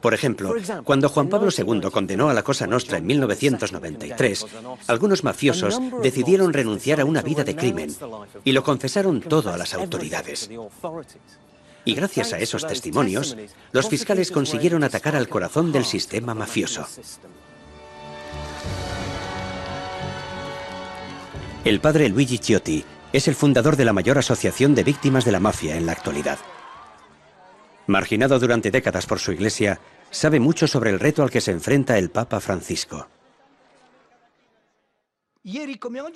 Por 0.00 0.14
ejemplo, 0.14 0.54
cuando 0.84 1.08
Juan 1.08 1.28
Pablo 1.28 1.50
II 1.50 1.90
condenó 1.90 2.28
a 2.28 2.34
la 2.34 2.42
Cosa 2.42 2.66
Nostra 2.66 2.98
en 2.98 3.06
1993, 3.06 4.46
algunos 4.86 5.24
mafiosos 5.24 5.80
decidieron 6.02 6.52
renunciar 6.52 7.00
a 7.00 7.04
una 7.04 7.22
vida 7.22 7.44
de 7.44 7.56
crimen 7.56 7.94
y 8.44 8.52
lo 8.52 8.62
confesaron 8.62 9.20
todo 9.20 9.52
a 9.52 9.58
las 9.58 9.74
autoridades. 9.74 10.48
Y 11.86 11.94
gracias 11.94 12.32
a 12.32 12.38
esos 12.38 12.66
testimonios, 12.66 13.36
los 13.70 13.88
fiscales 13.88 14.32
consiguieron 14.32 14.82
atacar 14.82 15.14
al 15.14 15.28
corazón 15.28 15.70
del 15.70 15.84
sistema 15.84 16.34
mafioso. 16.34 16.86
El 21.64 21.80
padre 21.80 22.08
Luigi 22.08 22.38
Ciotti 22.38 22.84
es 23.12 23.28
el 23.28 23.36
fundador 23.36 23.76
de 23.76 23.84
la 23.84 23.92
mayor 23.92 24.18
asociación 24.18 24.74
de 24.74 24.82
víctimas 24.82 25.24
de 25.24 25.32
la 25.32 25.40
mafia 25.40 25.76
en 25.76 25.86
la 25.86 25.92
actualidad. 25.92 26.38
Marginado 27.86 28.40
durante 28.40 28.72
décadas 28.72 29.06
por 29.06 29.20
su 29.20 29.30
iglesia, 29.30 29.78
sabe 30.10 30.40
mucho 30.40 30.66
sobre 30.66 30.90
el 30.90 30.98
reto 30.98 31.22
al 31.22 31.30
que 31.30 31.40
se 31.40 31.52
enfrenta 31.52 31.98
el 31.98 32.10
Papa 32.10 32.40
Francisco. 32.40 33.06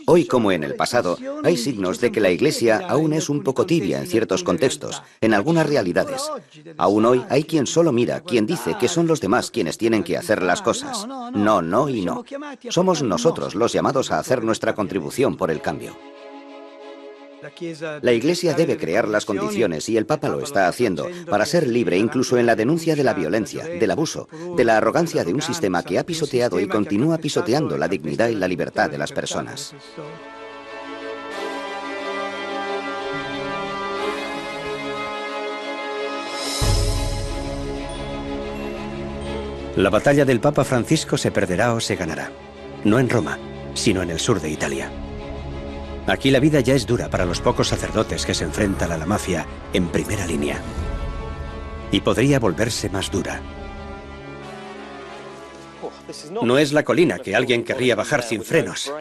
Hoy 0.06 0.26
como 0.26 0.50
en 0.50 0.64
el 0.64 0.74
pasado, 0.74 1.16
hay 1.44 1.56
signos 1.56 2.00
de 2.00 2.10
que 2.10 2.20
la 2.20 2.30
Iglesia 2.30 2.84
aún 2.88 3.12
es 3.12 3.28
un 3.28 3.44
poco 3.44 3.64
tibia 3.64 4.00
en 4.00 4.08
ciertos 4.08 4.42
contextos, 4.42 5.02
en 5.20 5.34
algunas 5.34 5.68
realidades. 5.68 6.28
Aún 6.76 7.04
hoy 7.04 7.24
hay 7.28 7.44
quien 7.44 7.68
solo 7.68 7.92
mira, 7.92 8.20
quien 8.20 8.44
dice 8.44 8.76
que 8.80 8.88
son 8.88 9.06
los 9.06 9.20
demás 9.20 9.52
quienes 9.52 9.78
tienen 9.78 10.02
que 10.02 10.16
hacer 10.16 10.42
las 10.42 10.62
cosas. 10.62 11.06
No, 11.06 11.62
no 11.62 11.88
y 11.88 12.04
no. 12.04 12.24
Somos 12.70 13.02
nosotros 13.02 13.54
los 13.54 13.72
llamados 13.72 14.10
a 14.10 14.18
hacer 14.18 14.42
nuestra 14.42 14.74
contribución 14.74 15.36
por 15.36 15.52
el 15.52 15.60
cambio. 15.60 15.96
La 18.02 18.12
Iglesia 18.12 18.54
debe 18.54 18.76
crear 18.76 19.08
las 19.08 19.24
condiciones, 19.24 19.88
y 19.88 19.96
el 19.96 20.06
Papa 20.06 20.28
lo 20.28 20.40
está 20.40 20.68
haciendo, 20.68 21.08
para 21.28 21.46
ser 21.46 21.66
libre 21.66 21.96
incluso 21.96 22.38
en 22.38 22.46
la 22.46 22.56
denuncia 22.56 22.96
de 22.96 23.04
la 23.04 23.14
violencia, 23.14 23.64
del 23.64 23.90
abuso, 23.90 24.28
de 24.56 24.64
la 24.64 24.76
arrogancia 24.76 25.24
de 25.24 25.34
un 25.34 25.42
sistema 25.42 25.82
que 25.82 25.98
ha 25.98 26.04
pisoteado 26.04 26.60
y 26.60 26.68
continúa 26.68 27.18
pisoteando 27.18 27.76
la 27.78 27.88
dignidad 27.88 28.28
y 28.28 28.34
la 28.34 28.48
libertad 28.48 28.90
de 28.90 28.98
las 28.98 29.12
personas. 29.12 29.74
La 39.76 39.88
batalla 39.88 40.24
del 40.24 40.40
Papa 40.40 40.64
Francisco 40.64 41.16
se 41.16 41.30
perderá 41.30 41.72
o 41.72 41.80
se 41.80 41.96
ganará. 41.96 42.30
No 42.84 42.98
en 42.98 43.08
Roma, 43.08 43.38
sino 43.72 44.02
en 44.02 44.10
el 44.10 44.18
sur 44.18 44.40
de 44.40 44.50
Italia. 44.50 44.90
Aquí 46.06 46.30
la 46.30 46.40
vida 46.40 46.60
ya 46.60 46.74
es 46.74 46.86
dura 46.86 47.08
para 47.08 47.24
los 47.24 47.40
pocos 47.40 47.68
sacerdotes 47.68 48.24
que 48.24 48.34
se 48.34 48.44
enfrentan 48.44 48.92
a 48.92 48.98
la 48.98 49.06
mafia 49.06 49.46
en 49.72 49.88
primera 49.88 50.26
línea. 50.26 50.60
Y 51.92 52.00
podría 52.00 52.38
volverse 52.38 52.88
más 52.88 53.10
dura. 53.10 53.40
No 56.42 56.58
es 56.58 56.72
la 56.72 56.84
colina 56.84 57.18
que 57.18 57.34
alguien 57.34 57.64
querría 57.64 57.94
bajar 57.94 58.22
sin 58.22 58.42
frenos. 58.42 58.92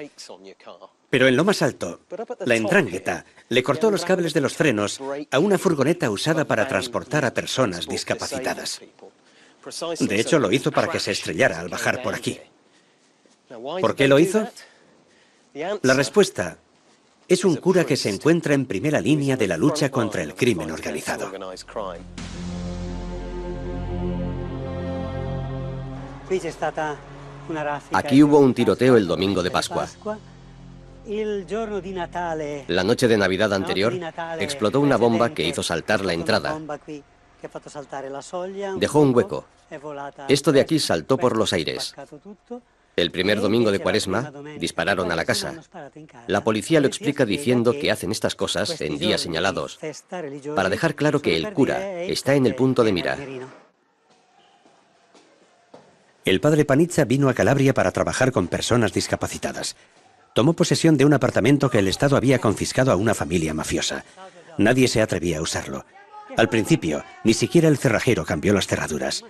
Pero 1.10 1.28
en 1.28 1.36
lo 1.36 1.44
más 1.44 1.62
alto, 1.62 2.02
la 2.46 2.56
entrangueta 2.56 3.26
le 3.48 3.64
cortó 3.64 3.90
los 3.90 4.06
cables 4.06 4.34
de 4.34 4.42
los 4.42 4.54
frenos 4.54 5.02
a 5.32 5.40
una 5.40 5.58
furgoneta 5.58 6.12
usada 6.12 6.46
para 6.46 6.68
transportar 6.68 7.26
a 7.26 7.34
personas 7.34 7.88
discapacitadas. 7.88 8.82
De 10.00 10.20
hecho, 10.20 10.38
lo 10.38 10.52
hizo 10.52 10.72
para 10.72 10.90
que 10.90 11.00
se 11.00 11.12
estrellara 11.12 11.60
al 11.60 11.70
bajar 11.70 12.04
por 12.04 12.14
aquí. 12.14 12.40
¿Por 13.50 13.96
qué 13.96 14.08
lo 14.08 14.20
hizo? 14.20 14.48
La 15.82 15.96
respuesta 15.96 16.58
Es 17.30 17.46
un 17.46 17.58
cura 17.58 17.86
que 17.86 17.96
se 17.96 18.10
encuentra 18.10 18.56
en 18.56 18.66
primera 18.66 19.00
línea 19.00 19.38
de 19.38 19.48
la 19.48 19.56
lucha 19.56 19.92
contra 19.92 20.24
el 20.24 20.34
crimen 20.34 20.72
organizado. 20.72 21.32
Aquí 27.94 28.24
hubo 28.24 28.40
un 28.40 28.56
tiroteo 28.56 28.98
el 28.98 29.06
domingo 29.06 29.44
de 29.44 29.52
Pascua. 29.52 29.88
La 32.68 32.84
noche 32.84 33.08
de 33.08 33.18
Navidad 33.18 33.54
anterior 33.54 33.94
explotó 34.40 34.80
una 34.80 34.98
bomba 34.98 35.30
que 35.30 35.48
hizo 35.48 35.62
saltar 35.62 36.04
la 36.04 36.14
entrada. 36.14 36.60
Dejó 38.78 39.02
un 39.02 39.16
hueco. 39.16 39.46
Esto 40.28 40.52
de 40.52 40.62
aquí 40.62 40.80
saltó 40.80 41.16
por 41.18 41.38
los 41.38 41.54
aires. 41.54 41.94
El 43.00 43.12
primer 43.12 43.40
domingo 43.40 43.72
de 43.72 43.80
Cuaresma 43.80 44.34
dispararon 44.60 45.10
a 45.10 45.16
la 45.16 45.24
casa. 45.24 45.62
La 46.28 46.44
policía 46.44 46.82
lo 46.82 46.88
explica 46.88 47.26
diciendo 47.26 47.72
que 47.72 47.92
hacen 47.92 48.12
estas 48.12 48.36
cosas 48.36 48.82
en 48.82 48.98
días 48.98 49.22
señalados 49.22 49.80
para 50.54 50.70
dejar 50.70 50.96
claro 50.96 51.22
que 51.22 51.38
el 51.38 51.54
cura 51.54 52.02
está 52.04 52.36
en 52.36 52.46
el 52.46 52.56
punto 52.56 52.84
de 52.84 52.92
mira. 52.92 53.18
El 56.26 56.42
padre 56.42 56.66
Panizza 56.66 57.06
vino 57.06 57.30
a 57.30 57.34
Calabria 57.34 57.74
para 57.74 57.92
trabajar 57.92 58.34
con 58.34 58.50
personas 58.50 58.92
discapacitadas. 58.92 59.78
Tomó 60.36 60.54
posesión 60.54 60.98
de 60.98 61.06
un 61.06 61.14
apartamento 61.14 61.70
que 61.70 61.80
el 61.80 61.88
Estado 61.88 62.18
había 62.18 62.40
confiscado 62.40 62.92
a 62.92 62.98
una 62.98 63.14
familia 63.14 63.54
mafiosa. 63.54 64.04
Nadie 64.58 64.90
se 64.90 65.02
atrevía 65.02 65.40
a 65.40 65.42
usarlo. 65.42 65.86
Al 66.36 66.50
principio, 66.50 67.04
ni 67.24 67.34
siquiera 67.34 67.70
el 67.70 67.78
cerrajero 67.78 68.26
cambió 68.26 68.54
las 68.54 68.68
cerraduras. 68.68 69.24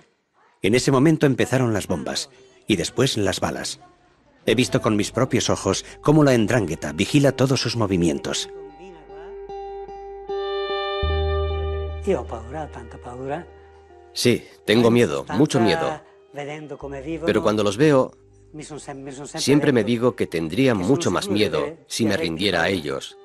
En 0.60 0.74
ese 0.74 0.90
momento 0.90 1.24
empezaron 1.24 1.72
las 1.72 1.86
bombas 1.86 2.28
y 2.66 2.76
después 2.76 3.16
las 3.16 3.40
balas. 3.40 3.80
He 4.46 4.54
visto 4.54 4.80
con 4.80 4.96
mis 4.96 5.10
propios 5.10 5.50
ojos 5.50 5.84
cómo 6.00 6.24
la 6.24 6.34
endrangueta 6.34 6.92
vigila 6.92 7.32
todos 7.32 7.60
sus 7.60 7.76
movimientos. 7.76 8.48
Sí, 14.12 14.44
tengo 14.64 14.90
miedo, 14.90 15.24
mucho 15.34 15.60
miedo. 15.60 16.00
Pero 17.26 17.42
cuando 17.42 17.62
los 17.62 17.76
veo, 17.76 18.12
siempre 19.36 19.72
me 19.72 19.84
digo 19.84 20.16
que 20.16 20.26
tendría 20.26 20.74
mucho 20.74 21.10
más 21.10 21.28
miedo 21.28 21.76
si 21.86 22.06
me 22.06 22.16
rindiera 22.16 22.62
a 22.62 22.68
ellos. 22.68 23.16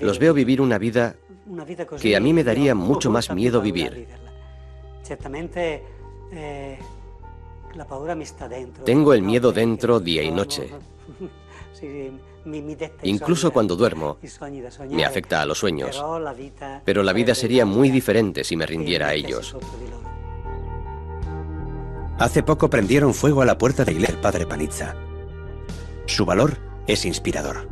Los 0.00 0.18
veo 0.18 0.34
vivir 0.34 0.60
una 0.60 0.78
vida 0.78 1.16
que 2.00 2.16
a 2.16 2.20
mí 2.20 2.32
me 2.32 2.44
daría 2.44 2.74
mucho 2.74 3.10
más 3.10 3.34
miedo 3.34 3.60
vivir. 3.60 4.06
Tengo 8.84 9.14
el 9.14 9.22
miedo 9.22 9.52
dentro 9.52 10.00
día 10.00 10.22
y 10.22 10.30
noche. 10.30 10.70
Incluso 13.02 13.52
cuando 13.52 13.76
duermo, 13.76 14.18
me 14.90 15.04
afecta 15.04 15.42
a 15.42 15.46
los 15.46 15.58
sueños. 15.58 16.02
Pero 16.84 17.02
la 17.02 17.12
vida 17.12 17.34
sería 17.34 17.64
muy 17.64 17.90
diferente 17.90 18.44
si 18.44 18.56
me 18.56 18.66
rindiera 18.66 19.08
a 19.08 19.14
ellos. 19.14 19.56
Hace 22.18 22.42
poco 22.42 22.68
prendieron 22.68 23.14
fuego 23.14 23.42
a 23.42 23.46
la 23.46 23.58
puerta 23.58 23.84
de 23.84 23.92
iglesia 23.92 24.14
del 24.14 24.22
padre 24.22 24.46
Panizza. 24.46 24.94
Su 26.06 26.24
valor 26.24 26.58
es 26.86 27.04
inspirador. 27.04 27.68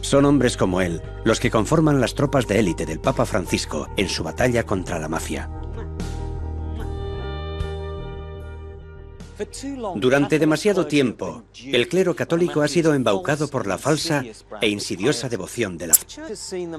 Son 0.00 0.24
hombres 0.24 0.56
como 0.56 0.80
él 0.80 1.02
los 1.24 1.40
que 1.40 1.50
conforman 1.50 2.00
las 2.00 2.14
tropas 2.14 2.46
de 2.46 2.58
élite 2.58 2.86
del 2.86 3.00
Papa 3.00 3.26
Francisco 3.26 3.88
en 3.96 4.08
su 4.08 4.22
batalla 4.22 4.64
contra 4.64 4.98
la 4.98 5.08
mafia. 5.08 5.50
Durante 9.96 10.38
demasiado 10.38 10.86
tiempo, 10.86 11.44
el 11.64 11.88
clero 11.88 12.16
católico 12.16 12.62
ha 12.62 12.68
sido 12.68 12.94
embaucado 12.94 13.48
por 13.48 13.66
la 13.66 13.78
falsa 13.78 14.24
e 14.60 14.68
insidiosa 14.68 15.28
devoción 15.28 15.76
de 15.78 15.88
la 15.88 15.94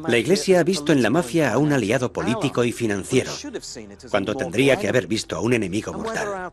La 0.08 0.18
Iglesia 0.18 0.60
ha 0.60 0.64
visto 0.64 0.92
en 0.92 1.02
la 1.02 1.10
mafia 1.10 1.54
a 1.54 1.58
un 1.58 1.74
aliado 1.74 2.12
político 2.12 2.64
y 2.64 2.72
financiero, 2.72 3.32
cuando 4.10 4.36
tendría 4.36 4.78
que 4.78 4.88
haber 4.88 5.08
visto 5.08 5.36
a 5.36 5.42
un 5.42 5.54
enemigo 5.54 5.94
mortal. 5.94 6.52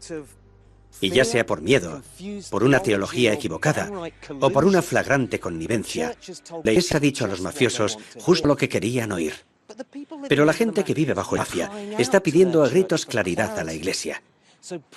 Y 1.00 1.11
ya 1.11 1.24
sea 1.24 1.44
por 1.44 1.61
miedo, 1.61 2.02
por 2.50 2.64
una 2.64 2.80
teología 2.80 3.32
equivocada 3.32 3.90
o 4.40 4.50
por 4.50 4.64
una 4.64 4.82
flagrante 4.82 5.40
connivencia, 5.40 6.16
la 6.62 6.70
Iglesia 6.70 6.98
ha 6.98 7.00
dicho 7.00 7.24
a 7.24 7.28
los 7.28 7.40
mafiosos 7.40 7.98
justo 8.20 8.46
lo 8.46 8.57
que 8.57 8.68
querían 8.68 9.12
oír. 9.12 9.34
Pero 10.28 10.44
la 10.44 10.52
gente 10.52 10.84
que 10.84 10.94
vive 10.94 11.14
bajo 11.14 11.36
la 11.36 11.42
mafia 11.42 11.70
está 11.98 12.20
pidiendo 12.20 12.62
a 12.62 12.68
gritos 12.68 13.07
claridad 13.07 13.59
a 13.59 13.64
la 13.64 13.72
Iglesia. 13.72 14.22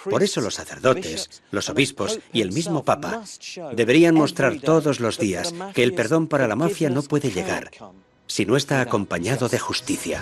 Por 0.09 0.23
eso 0.23 0.41
los 0.41 0.55
sacerdotes, 0.55 1.41
los 1.51 1.69
obispos 1.69 2.19
y 2.31 2.41
el 2.41 2.51
mismo 2.51 2.83
Papa 2.83 3.23
deberían 3.73 4.15
mostrar 4.15 4.59
todos 4.59 4.99
los 4.99 5.17
días 5.17 5.53
que 5.73 5.83
el 5.83 5.93
perdón 5.93 6.27
para 6.27 6.47
la 6.47 6.55
mafia 6.55 6.89
no 6.89 7.03
puede 7.03 7.31
llegar 7.31 7.71
si 8.27 8.45
no 8.45 8.57
está 8.57 8.81
acompañado 8.81 9.49
de 9.49 9.59
justicia. 9.59 10.21